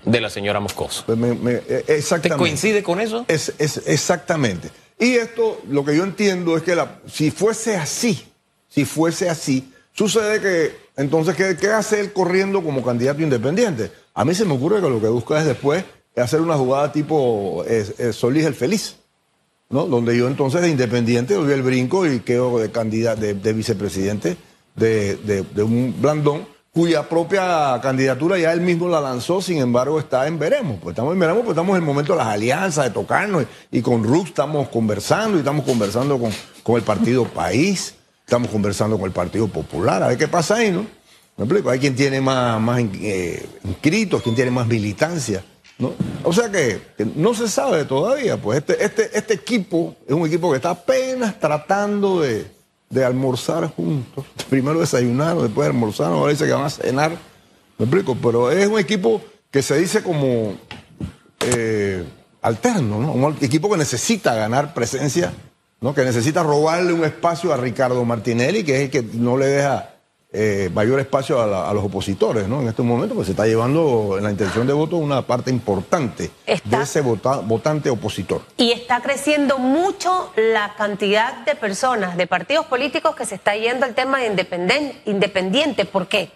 de 0.04 0.20
la 0.20 0.30
señora 0.30 0.60
Moscoso. 0.60 1.04
Pues 1.06 1.18
me- 1.18 1.34
me- 1.34 1.62
eh, 1.66 1.84
¿Te 1.88 1.96
exactamente. 1.96 2.38
coincide 2.38 2.84
con 2.84 3.00
eso? 3.00 3.24
Es, 3.30 3.54
es- 3.58 3.84
exactamente. 3.88 4.70
Y 5.00 5.14
esto, 5.16 5.62
lo 5.70 5.86
que 5.86 5.96
yo 5.96 6.04
entiendo 6.04 6.58
es 6.58 6.64
que 6.64 6.76
la- 6.76 7.00
si 7.10 7.32
fuese 7.32 7.78
así, 7.78 8.28
si 8.68 8.84
fuese 8.84 9.30
así, 9.30 9.72
sucede 9.98 10.40
que 10.40 10.88
entonces, 10.96 11.36
¿qué, 11.36 11.58
qué 11.60 11.70
hace 11.70 12.00
él 12.00 12.14
corriendo 12.14 12.64
como 12.64 12.84
candidato 12.84 13.22
independiente? 13.22 13.92
A 14.14 14.24
mí 14.24 14.34
se 14.34 14.46
me 14.46 14.54
ocurre 14.54 14.82
que 14.82 14.90
lo 14.90 15.02
que 15.02 15.08
busca 15.08 15.40
es 15.40 15.46
después 15.46 15.84
hacer 16.16 16.42
una 16.42 16.56
jugada 16.56 16.92
tipo 16.92 17.64
eh, 17.68 17.86
eh, 17.98 18.14
Solís 18.14 18.46
el 18.46 18.56
Feliz, 18.56 18.96
¿no? 19.70 19.86
Donde 19.86 20.18
yo 20.18 20.28
entonces 20.28 20.62
de 20.62 20.70
independiente 20.70 21.34
doy 21.34 21.52
el 21.54 21.62
brinco 21.62 22.08
y 22.08 22.22
quedo 22.22 22.58
de 22.58 22.72
candidato, 22.72 23.22
de, 23.22 23.34
de 23.36 23.54
vicepresidente 23.54 24.38
de, 24.76 25.16
de- 25.18 25.64
un 25.64 25.96
Blandón 26.00 26.48
cuya 26.72 27.10
propia 27.10 27.80
candidatura 27.82 28.38
ya 28.38 28.54
él 28.54 28.62
mismo 28.62 28.88
la 28.88 29.02
lanzó, 29.02 29.42
sin 29.42 29.58
embargo 29.58 30.00
está 30.00 30.28
en 30.28 30.38
veremos. 30.38 30.78
Pues 30.82 30.94
estamos 30.94 31.14
en 31.14 31.20
veremos, 31.20 31.42
pues 31.44 31.56
estamos 31.56 31.76
en 31.76 31.82
el 31.82 31.88
momento 31.88 32.14
de 32.14 32.20
las 32.20 32.28
alianzas, 32.28 32.86
de 32.86 32.92
tocarnos, 32.92 33.46
y, 33.72 33.80
y 33.80 33.82
con 33.82 34.04
Rux 34.04 34.30
estamos 34.30 34.70
conversando, 34.70 35.38
y 35.38 35.40
estamos 35.40 35.66
conversando 35.66 36.20
con, 36.20 36.32
con 36.62 36.76
el 36.76 36.84
Partido 36.84 37.26
País, 37.26 37.96
estamos 38.28 38.50
conversando 38.50 38.98
con 38.98 39.06
el 39.06 39.14
Partido 39.14 39.48
Popular, 39.48 40.04
a 40.04 40.10
ver 40.10 40.18
qué 40.18 40.28
pasa 40.28 40.56
ahí, 40.56 40.70
¿no? 40.70 40.86
Me 41.38 41.46
explico, 41.46 41.70
hay 41.70 41.80
quien 41.80 41.96
tiene 41.96 42.20
más, 42.20 42.60
más 42.60 42.82
eh, 42.82 43.48
inscritos, 43.64 44.22
quien 44.22 44.36
tiene 44.36 44.52
más 44.52 44.68
militancia, 44.68 45.46
¿no? 45.78 45.94
O 46.26 46.34
sea 46.34 46.52
que, 46.52 46.82
no 47.16 47.34
se 47.34 47.48
sabe 47.48 47.86
todavía, 47.86 48.36
pues 48.36 48.58
este, 48.58 48.84
este, 48.84 49.18
este 49.18 49.34
equipo 49.36 49.96
es 50.06 50.14
un 50.14 50.28
equipo 50.28 50.52
que 50.52 50.58
está 50.58 50.72
apenas 50.72 51.40
tratando 51.40 52.20
de, 52.20 52.52
de 52.90 53.06
almorzar 53.06 53.68
juntos. 53.68 54.26
Primero 54.50 54.82
desayunaron, 54.82 55.44
después 55.44 55.66
almorzaron, 55.66 56.18
ahora 56.18 56.34
dice 56.34 56.46
que 56.46 56.52
van 56.52 56.66
a 56.66 56.70
cenar. 56.70 57.12
Me 57.78 57.86
explico, 57.86 58.18
pero 58.22 58.52
es 58.52 58.68
un 58.68 58.78
equipo 58.78 59.22
que 59.50 59.62
se 59.62 59.78
dice 59.78 60.04
como 60.04 60.54
eh, 61.40 62.04
alterno, 62.42 63.00
¿no? 63.00 63.14
Un 63.14 63.38
equipo 63.40 63.70
que 63.70 63.78
necesita 63.78 64.36
ganar 64.36 64.74
presencia, 64.74 65.32
¿no? 65.82 65.94
Que 65.94 66.04
necesita 66.04 66.44
robarle 66.44 66.94
un 66.94 67.04
espacio 67.06 67.54
a 67.54 67.58
Ricardo 67.58 68.04
Martinelli, 68.06 68.64
que 68.64 68.76
es 68.78 68.82
el 68.84 68.90
que 68.90 69.04
no 69.18 69.38
le 69.38 69.46
deja 69.48 69.94
eh, 70.34 70.70
mayor 70.74 71.00
espacio 71.00 71.42
a, 71.42 71.48
la- 71.48 71.70
a 71.70 71.74
los 71.74 71.86
opositores, 71.86 72.48
¿no? 72.50 72.62
En 72.62 72.68
este 72.68 72.82
momento, 72.82 73.16
pues 73.16 73.28
se 73.28 73.32
está 73.32 73.48
llevando 73.48 74.16
en 74.18 74.24
la 74.26 74.32
intención 74.32 74.68
de 74.68 74.74
voto 74.74 74.98
una 74.98 75.22
parte 75.26 75.50
importante 75.52 76.32
Está- 76.46 76.78
de 76.80 76.84
ese 76.84 77.02
vota- 77.02 77.38
votante 77.38 77.90
opositor. 77.90 78.42
Y 78.58 78.72
está 78.74 79.00
creciendo 79.02 79.58
mucho 79.58 80.34
la 80.36 80.76
cantidad 80.78 81.46
de 81.46 81.56
personas, 81.56 82.18
de 82.18 82.28
partidos 82.28 82.66
políticos 82.66 83.16
que 83.16 83.26
se 83.26 83.36
está 83.36 83.56
yendo 83.56 83.86
al 83.86 83.96
tema 83.96 84.20
de 84.20 84.28
independen- 84.36 84.94
independiente. 85.06 85.86
¿Por 85.86 86.08
qué? 86.08 86.30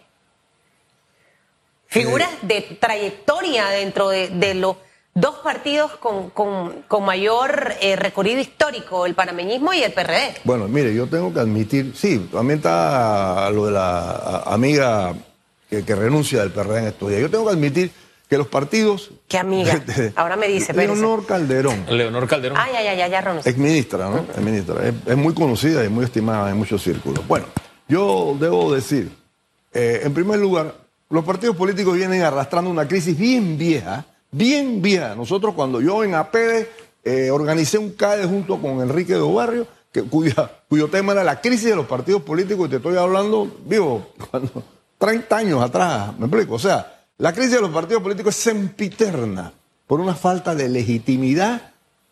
Figuras 1.87 2.29
de 2.43 2.61
trayectoria 2.79 3.67
dentro 3.67 4.07
de, 4.09 4.29
de 4.29 4.53
los 4.53 4.77
dos 5.13 5.35
partidos 5.43 5.91
con, 5.97 6.29
con- 6.29 6.83
con 6.87 7.03
mayor 7.05 7.73
eh, 7.81 7.95
recorrido 7.95 8.39
histórico, 8.39 9.05
el 9.05 9.13
panameñismo 9.15 9.73
y 9.73 9.83
el 9.83 9.91
PRD. 9.93 10.35
Bueno, 10.43 10.67
mire, 10.67 10.93
yo 10.95 11.07
tengo 11.07 11.33
que 11.33 11.39
admitir, 11.41 11.93
sí, 11.95 12.29
también 12.31 12.59
está 12.59 13.49
lo 13.51 13.65
de 13.65 13.71
la 13.73 14.43
amiga 14.45 15.13
que, 15.69 15.83
que 15.83 15.95
renuncia 15.95 16.39
del 16.41 16.51
PRD 16.51 16.79
en 16.79 16.87
estos 16.87 17.09
días. 17.09 17.21
Yo 17.21 17.29
tengo 17.29 17.45
que 17.45 17.51
admitir 17.51 17.91
que 18.29 18.37
los 18.37 18.47
partidos... 18.47 19.11
¿Qué 19.27 19.37
amiga? 19.37 19.83
Ahora 20.15 20.37
me 20.37 20.47
dice, 20.47 20.71
espérese. 20.71 20.93
Leonor 20.95 21.25
Calderón, 21.25 21.85
Leonor 21.89 22.27
Calderón. 22.27 22.57
Ay, 22.59 22.73
ay, 22.77 22.87
ay, 22.87 23.01
ay, 23.01 23.11
ya 23.11 23.19
renunció. 23.19 23.49
exministra, 23.49 24.09
¿no? 24.09 24.19
Exministra. 24.19 24.87
Es, 24.87 24.93
es 25.05 25.17
muy 25.17 25.33
conocida 25.33 25.83
y 25.83 25.89
muy 25.89 26.05
estimada 26.05 26.49
en 26.49 26.55
muchos 26.57 26.81
círculos. 26.81 27.27
Bueno, 27.27 27.47
yo 27.89 28.37
debo 28.39 28.73
decir, 28.73 29.11
eh, 29.73 30.01
en 30.05 30.13
primer 30.13 30.39
lugar, 30.39 30.73
los 31.09 31.25
partidos 31.25 31.57
políticos 31.57 31.97
vienen 31.97 32.21
arrastrando 32.21 32.69
una 32.69 32.87
crisis 32.87 33.17
bien 33.17 33.57
vieja, 33.57 34.05
bien 34.31 34.81
vieja. 34.81 35.15
Nosotros 35.15 35.53
cuando 35.53 35.81
yo 35.81 36.03
en 36.03 36.15
APD 36.15 36.67
eh, 37.03 37.31
organicé 37.31 37.77
un 37.77 37.91
CAE 37.91 38.25
junto 38.25 38.61
con 38.61 38.81
Enrique 38.81 39.13
de 39.13 39.33
Barrio, 39.33 39.67
que, 39.91 40.03
cuyo 40.03 40.87
tema 40.89 41.13
era 41.13 41.23
la 41.23 41.41
crisis 41.41 41.69
de 41.69 41.75
los 41.75 41.85
partidos 41.85 42.21
políticos, 42.23 42.67
y 42.67 42.69
te 42.69 42.75
estoy 42.77 42.97
hablando, 42.97 43.57
digo, 43.65 44.07
cuando, 44.31 44.63
30 44.97 45.37
años 45.37 45.61
atrás, 45.61 46.17
me 46.17 46.25
explico. 46.25 46.55
O 46.55 46.59
sea, 46.59 47.05
la 47.17 47.33
crisis 47.33 47.53
de 47.53 47.61
los 47.61 47.71
partidos 47.71 48.01
políticos 48.01 48.35
es 48.35 48.43
sempiterna 48.43 49.51
por 49.87 49.99
una 49.99 50.15
falta 50.15 50.55
de 50.55 50.69
legitimidad 50.69 51.71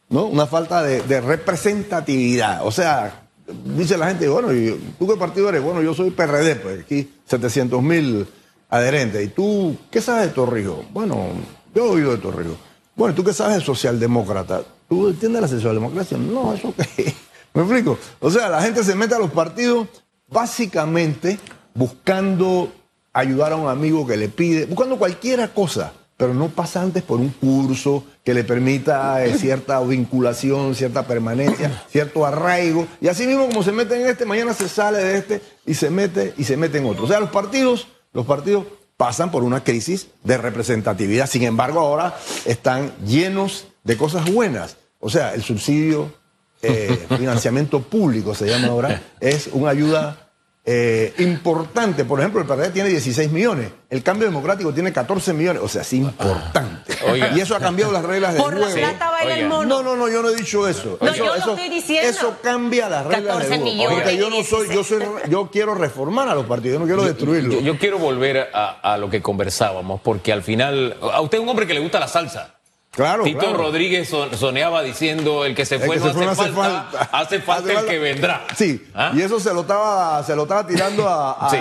¿no? 0.09 0.25
Una 0.25 0.47
falta 0.47 0.83
de, 0.83 1.01
de 1.03 1.21
representatividad. 1.21 2.65
O 2.65 2.71
sea, 2.71 3.27
dice 3.65 3.97
la 3.97 4.07
gente, 4.07 4.27
bueno, 4.27 4.53
¿y 4.53 4.93
¿tú 4.97 5.07
qué 5.07 5.15
partido 5.15 5.49
eres? 5.49 5.61
Bueno, 5.61 5.81
yo 5.81 5.93
soy 5.93 6.11
PRD, 6.11 6.55
pues 6.55 6.81
aquí 6.81 7.09
700 7.25 7.81
mil 7.81 8.27
adherentes. 8.69 9.23
¿Y 9.23 9.29
tú 9.29 9.77
qué 9.91 10.01
sabes 10.01 10.27
de 10.27 10.33
Torrijos? 10.33 10.85
Bueno, 10.91 11.27
yo 11.73 11.85
he 11.85 11.89
oído 11.89 12.11
de 12.11 12.17
Torrijos. 12.17 12.57
Bueno, 12.95 13.13
¿y 13.13 13.15
tú 13.15 13.23
qué 13.23 13.33
sabes 13.33 13.57
de 13.57 13.63
socialdemócrata? 13.63 14.61
¿Tú 14.87 15.07
entiendes 15.07 15.41
la 15.41 15.47
socialdemocracia? 15.47 16.17
No, 16.17 16.53
eso 16.53 16.73
qué. 16.95 17.13
¿Me 17.53 17.61
explico? 17.61 17.97
O 18.19 18.29
sea, 18.29 18.49
la 18.49 18.61
gente 18.61 18.83
se 18.83 18.95
mete 18.95 19.15
a 19.15 19.19
los 19.19 19.31
partidos 19.31 19.87
básicamente 20.27 21.39
buscando 21.73 22.71
ayudar 23.13 23.53
a 23.53 23.55
un 23.55 23.69
amigo 23.69 24.05
que 24.05 24.17
le 24.17 24.29
pide, 24.29 24.65
buscando 24.65 24.97
cualquier 24.97 25.49
cosa, 25.51 25.93
pero 26.17 26.33
no 26.33 26.49
pasa 26.49 26.81
antes 26.81 27.01
por 27.01 27.19
un 27.19 27.29
curso 27.29 28.03
que 28.23 28.33
le 28.33 28.43
permita 28.43 29.23
eh, 29.25 29.37
cierta 29.37 29.79
vinculación, 29.79 30.75
cierta 30.75 31.07
permanencia, 31.07 31.85
cierto 31.89 32.25
arraigo. 32.25 32.87
Y 33.01 33.07
así 33.07 33.25
mismo 33.25 33.47
como 33.47 33.63
se 33.63 33.71
mete 33.71 33.99
en 33.99 34.07
este, 34.07 34.25
mañana 34.25 34.53
se 34.53 34.67
sale 34.67 34.99
de 34.99 35.17
este 35.17 35.41
y 35.65 35.73
se 35.73 35.89
mete 35.89 36.33
y 36.37 36.43
se 36.43 36.57
mete 36.57 36.79
en 36.79 36.85
otro. 36.85 37.05
O 37.05 37.07
sea, 37.07 37.19
los 37.19 37.29
partidos, 37.29 37.87
los 38.11 38.25
partidos 38.25 38.65
pasan 38.99 39.31
por 39.31 39.43
una 39.43 39.63
crisis 39.63 40.07
de 40.25 40.37
representatividad. 40.37 41.29
Sin 41.29 41.43
embargo, 41.43 41.79
ahora 41.79 42.17
están 42.43 42.91
llenos 43.05 43.67
de 43.85 43.95
cosas 43.95 44.29
buenas. 44.29 44.75
O 44.99 45.09
sea, 45.09 45.33
el 45.33 45.41
subsidio, 45.41 46.13
eh, 46.61 47.05
financiamiento 47.17 47.81
público 47.81 48.35
se 48.35 48.47
llama 48.47 48.67
ahora, 48.67 49.01
es 49.21 49.47
una 49.53 49.71
ayuda 49.71 50.28
eh, 50.71 51.13
importante. 51.17 52.05
Por 52.05 52.19
ejemplo, 52.19 52.41
el 52.41 52.45
PRD 52.47 52.69
tiene 52.69 52.89
16 52.89 53.31
millones, 53.31 53.71
el 53.89 54.03
cambio 54.03 54.27
democrático 54.27 54.71
tiene 54.71 54.93
14 54.93 55.33
millones, 55.33 55.63
o 55.63 55.67
sea, 55.67 55.81
es 55.81 55.93
importante. 55.93 56.93
Oiga. 57.11 57.31
Y 57.35 57.39
eso 57.41 57.55
ha 57.55 57.59
cambiado 57.59 57.91
las 57.91 58.03
reglas 58.05 58.33
del 58.33 58.43
Por 58.43 58.53
la 58.55 58.67
juego. 58.67 58.87
plata 58.87 59.09
baila 59.09 59.35
el 59.39 59.47
mono. 59.47 59.63
No, 59.67 59.81
no, 59.83 59.95
no, 59.95 60.07
yo 60.09 60.21
no 60.21 60.29
he 60.29 60.35
dicho 60.35 60.67
eso. 60.67 60.99
No, 61.01 61.07
eso, 61.07 61.15
yo 61.17 61.25
lo 61.25 61.35
eso- 61.35 61.49
estoy 61.55 61.69
diciendo. 61.69 62.07
eso 62.09 62.35
cambia 62.43 62.87
las 62.87 63.05
reglas 63.07 63.37
14 63.37 63.49
del 63.49 63.59
juego. 63.61 63.73
millones 63.75 63.97
Porque 64.03 64.17
yo 64.17 64.29
no 64.29 64.43
soy, 64.43 64.67
yo 64.73 64.83
soy, 64.83 64.99
yo 65.27 65.49
quiero 65.51 65.73
reformar 65.73 66.29
a 66.29 66.35
los 66.35 66.45
partidos, 66.45 66.75
yo 66.75 66.79
no 66.81 66.85
quiero 66.85 67.03
destruirlos. 67.03 67.55
Yo, 67.55 67.61
yo 67.61 67.77
quiero 67.79 67.97
volver 67.97 68.49
a, 68.53 68.93
a 68.93 68.97
lo 68.97 69.09
que 69.09 69.21
conversábamos, 69.23 70.01
porque 70.01 70.31
al 70.31 70.43
final, 70.43 70.95
a 71.01 71.19
usted 71.21 71.39
es 71.39 71.41
un 71.43 71.49
hombre 71.49 71.65
que 71.65 71.73
le 71.73 71.79
gusta 71.79 71.99
la 71.99 72.07
salsa. 72.07 72.55
Claro, 73.03 73.23
Tito 73.23 73.39
claro. 73.39 73.57
Rodríguez 73.57 74.07
son- 74.09 74.35
soneaba 74.37 74.83
diciendo, 74.83 75.45
el 75.45 75.55
que 75.55 75.65
se 75.65 75.75
El 75.75 75.81
fue, 75.81 75.95
que 75.95 76.01
no, 76.01 76.07
se 76.07 76.13
fue 76.13 76.25
hace 76.27 76.41
no 76.41 76.43
hace 76.43 76.51
falta, 76.53 77.09
hace 77.11 77.39
falta 77.41 77.79
el 77.79 77.85
que 77.85 77.99
vendrá. 77.99 78.45
Sí, 78.55 78.85
¿Ah? 78.93 79.11
y 79.15 79.21
eso 79.21 79.39
se 79.39 79.53
lo 79.53 79.61
estaba, 79.61 80.23
se 80.23 80.35
lo 80.35 80.43
estaba 80.43 80.67
tirando 80.67 81.07
a, 81.07 81.47
a- 81.47 81.49
Sí. 81.49 81.57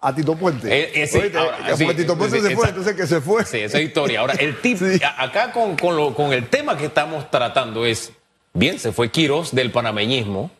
a 0.00 0.14
Tito 0.14 0.36
Puente. 0.36 0.68
Eh, 0.68 1.04
eh, 1.04 1.32
ahora, 1.36 1.58
que 1.66 1.76
sí, 1.76 1.86
Tito 1.94 2.16
Puente 2.18 2.36
sí, 2.36 2.42
se 2.42 2.54
fue, 2.54 2.64
exacto. 2.66 2.68
entonces 2.80 2.94
que 2.96 3.06
se 3.06 3.20
fue. 3.20 3.44
Sí, 3.44 3.58
esa 3.58 3.78
es 3.78 3.84
historia. 3.86 4.20
Ahora, 4.20 4.34
el 4.34 4.60
tip, 4.60 4.78
acá 5.16 5.52
con, 5.52 5.76
con, 5.76 5.96
lo- 5.96 6.14
con 6.14 6.32
el 6.32 6.48
tema 6.48 6.76
que 6.76 6.86
estamos 6.86 7.30
tratando 7.30 7.84
es, 7.86 8.12
bien, 8.52 8.78
se 8.78 8.92
fue 8.92 9.10
Quirós 9.10 9.54
del 9.54 9.70
panameñismo, 9.70 10.50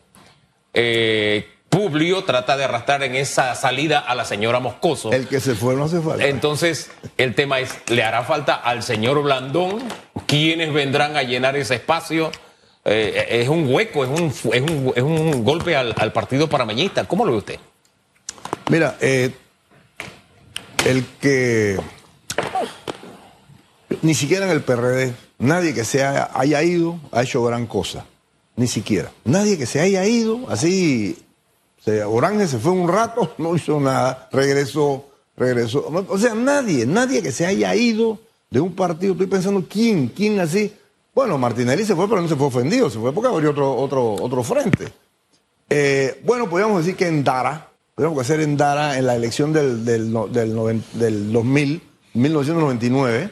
eh, 0.73 1.47
Publio 1.73 2.23
trata 2.23 2.55
de 2.55 2.65
arrastrar 2.65 3.01
en 3.01 3.15
esa 3.15 3.55
salida 3.55 3.97
a 3.97 4.13
la 4.13 4.25
señora 4.25 4.59
Moscoso. 4.59 5.11
El 5.11 5.27
que 5.27 5.39
se 5.39 5.55
fue 5.55 5.75
no 5.75 5.85
hace 5.85 6.01
falta. 6.01 6.23
Entonces, 6.27 6.91
el 7.17 7.33
tema 7.33 7.59
es, 7.59 7.73
¿le 7.87 8.03
hará 8.03 8.23
falta 8.23 8.53
al 8.53 8.83
señor 8.83 9.23
Blandón? 9.23 9.81
¿Quiénes 10.27 10.71
vendrán 10.71 11.17
a 11.17 11.23
llenar 11.23 11.55
ese 11.55 11.75
espacio? 11.75 12.31
Eh, 12.85 13.25
es 13.41 13.49
un 13.49 13.73
hueco, 13.73 14.03
es 14.03 14.09
un, 14.11 14.27
es 14.53 14.61
un, 14.61 14.93
es 14.95 15.01
un 15.01 15.43
golpe 15.43 15.75
al, 15.75 15.95
al 15.97 16.13
partido 16.13 16.47
panameñista. 16.47 17.05
¿Cómo 17.05 17.25
lo 17.25 17.31
ve 17.31 17.37
usted? 17.39 17.59
Mira, 18.69 18.95
eh, 19.01 19.31
el 20.85 21.03
que 21.19 21.79
ni 24.03 24.13
siquiera 24.13 24.45
en 24.45 24.51
el 24.51 24.61
PRD, 24.61 25.13
nadie 25.39 25.73
que 25.73 25.85
se 25.85 26.03
haya, 26.03 26.29
haya 26.35 26.61
ido 26.61 26.99
ha 27.11 27.23
hecho 27.23 27.43
gran 27.43 27.65
cosa. 27.65 28.05
Ni 28.55 28.67
siquiera. 28.67 29.11
Nadie 29.23 29.57
que 29.57 29.65
se 29.65 29.79
haya 29.79 30.05
ido, 30.05 30.41
así, 30.49 31.17
se, 31.83 32.03
Orange 32.03 32.47
se 32.47 32.59
fue 32.59 32.71
un 32.71 32.87
rato, 32.87 33.33
no 33.37 33.55
hizo 33.55 33.79
nada, 33.79 34.29
regresó, 34.31 35.05
regresó. 35.35 35.85
O 36.07 36.17
sea, 36.17 36.33
nadie, 36.33 36.85
nadie 36.85 37.21
que 37.21 37.31
se 37.31 37.45
haya 37.45 37.75
ido 37.75 38.19
de 38.49 38.59
un 38.59 38.73
partido. 38.73 39.13
Estoy 39.13 39.27
pensando, 39.27 39.65
¿quién? 39.67 40.07
¿Quién 40.07 40.39
así? 40.39 40.73
Bueno, 41.13 41.37
Martinelli 41.37 41.85
se 41.85 41.95
fue, 41.95 42.07
pero 42.07 42.21
no 42.21 42.27
se 42.27 42.35
fue 42.35 42.47
ofendido, 42.47 42.89
se 42.89 42.99
fue 42.99 43.13
porque 43.13 43.29
abrió 43.29 43.51
otro, 43.51 43.75
otro, 43.75 44.13
otro 44.13 44.43
frente. 44.43 44.87
Eh, 45.69 46.21
bueno, 46.25 46.49
podríamos 46.49 46.79
decir 46.79 46.95
que 46.95 47.07
en 47.07 47.23
Dara, 47.23 47.69
podríamos 47.95 48.19
hacer 48.19 48.39
en 48.41 48.57
Dara 48.57 48.97
en 48.97 49.05
la 49.05 49.15
elección 49.15 49.53
del, 49.53 49.85
del, 49.85 50.11
del, 50.31 50.83
del 50.93 51.31
2000, 51.31 51.81
1999, 52.13 53.31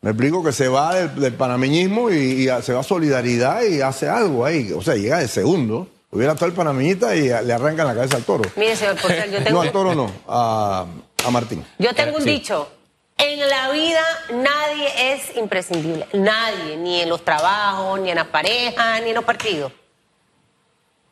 me 0.00 0.10
explico 0.10 0.44
que 0.44 0.52
se 0.52 0.68
va 0.68 0.94
del, 0.94 1.14
del 1.20 1.34
panameñismo 1.34 2.10
y, 2.10 2.16
y 2.16 2.62
se 2.62 2.72
va 2.72 2.80
a 2.80 2.84
solidaridad 2.84 3.62
y 3.62 3.80
hace 3.80 4.08
algo 4.08 4.44
ahí. 4.44 4.72
O 4.72 4.82
sea, 4.82 4.94
llega 4.94 5.18
de 5.18 5.28
segundo. 5.28 5.88
Hubiera 6.10 6.32
estado 6.32 6.46
el 6.50 6.56
panameñista 6.56 7.14
y 7.14 7.28
le 7.28 7.52
arrancan 7.52 7.86
la 7.86 7.94
cabeza 7.94 8.16
al 8.16 8.24
toro. 8.24 8.44
Mire, 8.56 8.76
señor 8.76 8.96
Porcel, 9.00 9.30
yo 9.30 9.38
No, 9.40 9.44
tengo, 9.44 9.60
al 9.60 9.72
toro 9.72 9.94
no, 9.94 10.10
a, 10.26 10.86
a 11.26 11.30
Martín. 11.30 11.64
yo 11.78 11.94
tengo 11.94 12.16
un 12.16 12.22
Sí. 12.22 12.30
dicho. 12.30 12.70
En 13.18 13.40
la 13.48 13.70
vida 13.72 14.00
nadie 14.32 15.12
es 15.12 15.36
imprescindible. 15.36 16.06
Nadie, 16.14 16.76
ni 16.76 17.00
en 17.00 17.08
los 17.08 17.24
trabajos, 17.24 18.00
ni 18.00 18.10
en 18.10 18.16
las 18.16 18.28
parejas, 18.28 19.02
ni 19.02 19.08
en 19.10 19.14
los 19.16 19.24
partidos. 19.24 19.72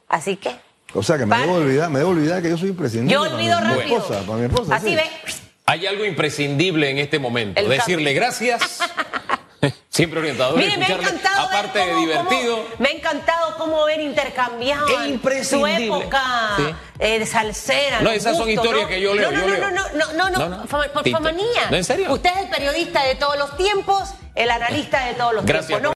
Así 0.09 0.37
que. 0.37 0.57
O 0.95 1.03
sea 1.03 1.19
que 1.19 1.27
me 1.27 1.37
debo 1.37 1.55
olvidar, 1.55 1.91
me 1.91 1.99
debo 1.99 2.13
olvidar 2.13 2.41
que 2.41 2.49
yo 2.51 2.57
soy 2.57 2.69
imprescindible. 2.71 3.13
Yo 3.13 3.21
para 3.23 3.35
olvido 3.35 3.61
mi 3.61 3.67
rápido. 3.75 3.97
esposa, 3.99 4.21
para 4.25 4.39
mi 4.39 4.45
esposa. 4.47 4.77
Así 4.77 4.89
sí. 4.91 4.95
ve. 4.95 5.05
Hay 5.67 5.85
algo 5.87 6.05
imprescindible 6.05 6.89
en 6.89 6.99
este 6.99 7.19
momento. 7.19 7.61
El 7.61 7.69
Decirle 7.69 8.15
gracias. 8.15 8.79
Siempre 9.91 10.21
orientador. 10.21 10.59
Mire, 10.59 10.77
me 10.77 10.85
ha 10.87 10.89
encantado. 10.89 11.47
Aparte 11.49 11.79
de 11.79 11.95
divertido. 11.97 12.57
cómo- 12.57 12.69
me 12.79 12.89
ha 12.89 12.93
encantado 12.93 13.57
cómo 13.57 13.85
ver 13.85 14.01
intercambiado 14.01 14.87
su 15.43 15.67
época 15.67 16.23
Sí. 16.57 16.65
eh, 16.99 17.19
de 17.19 17.27
salsera. 17.27 18.01
No, 18.01 18.11
esas 18.11 18.37
son 18.37 18.51
historias 18.51 18.83
¿no? 18.83 18.89
que 18.89 19.01
yo 19.01 19.15
leo, 19.15 19.31
No, 19.31 19.39
no, 19.39 19.47
yo 19.47 19.51
no, 19.51 19.57
leo. 19.57 19.71
no, 19.71 19.89
no, 19.93 20.13
no, 20.13 20.31
no, 20.31 20.49
No, 20.49 20.67
por 20.67 21.09
famanía. 21.11 21.71
¿No, 21.71 21.77
en 21.77 21.85
serio? 21.85 22.13
Usted 22.13 22.31
es 22.31 22.37
el 22.45 22.49
periodista 22.51 23.03
de 23.05 23.15
todos 23.15 23.39
los 23.39 23.57
tiempos, 23.57 24.11
el 24.35 24.51
analista 24.51 25.05
de 25.07 25.15
todos 25.15 25.33
los 25.35 25.45
Gracias 25.47 25.67
tiempos. 25.69 25.83
¿no? 25.83 25.95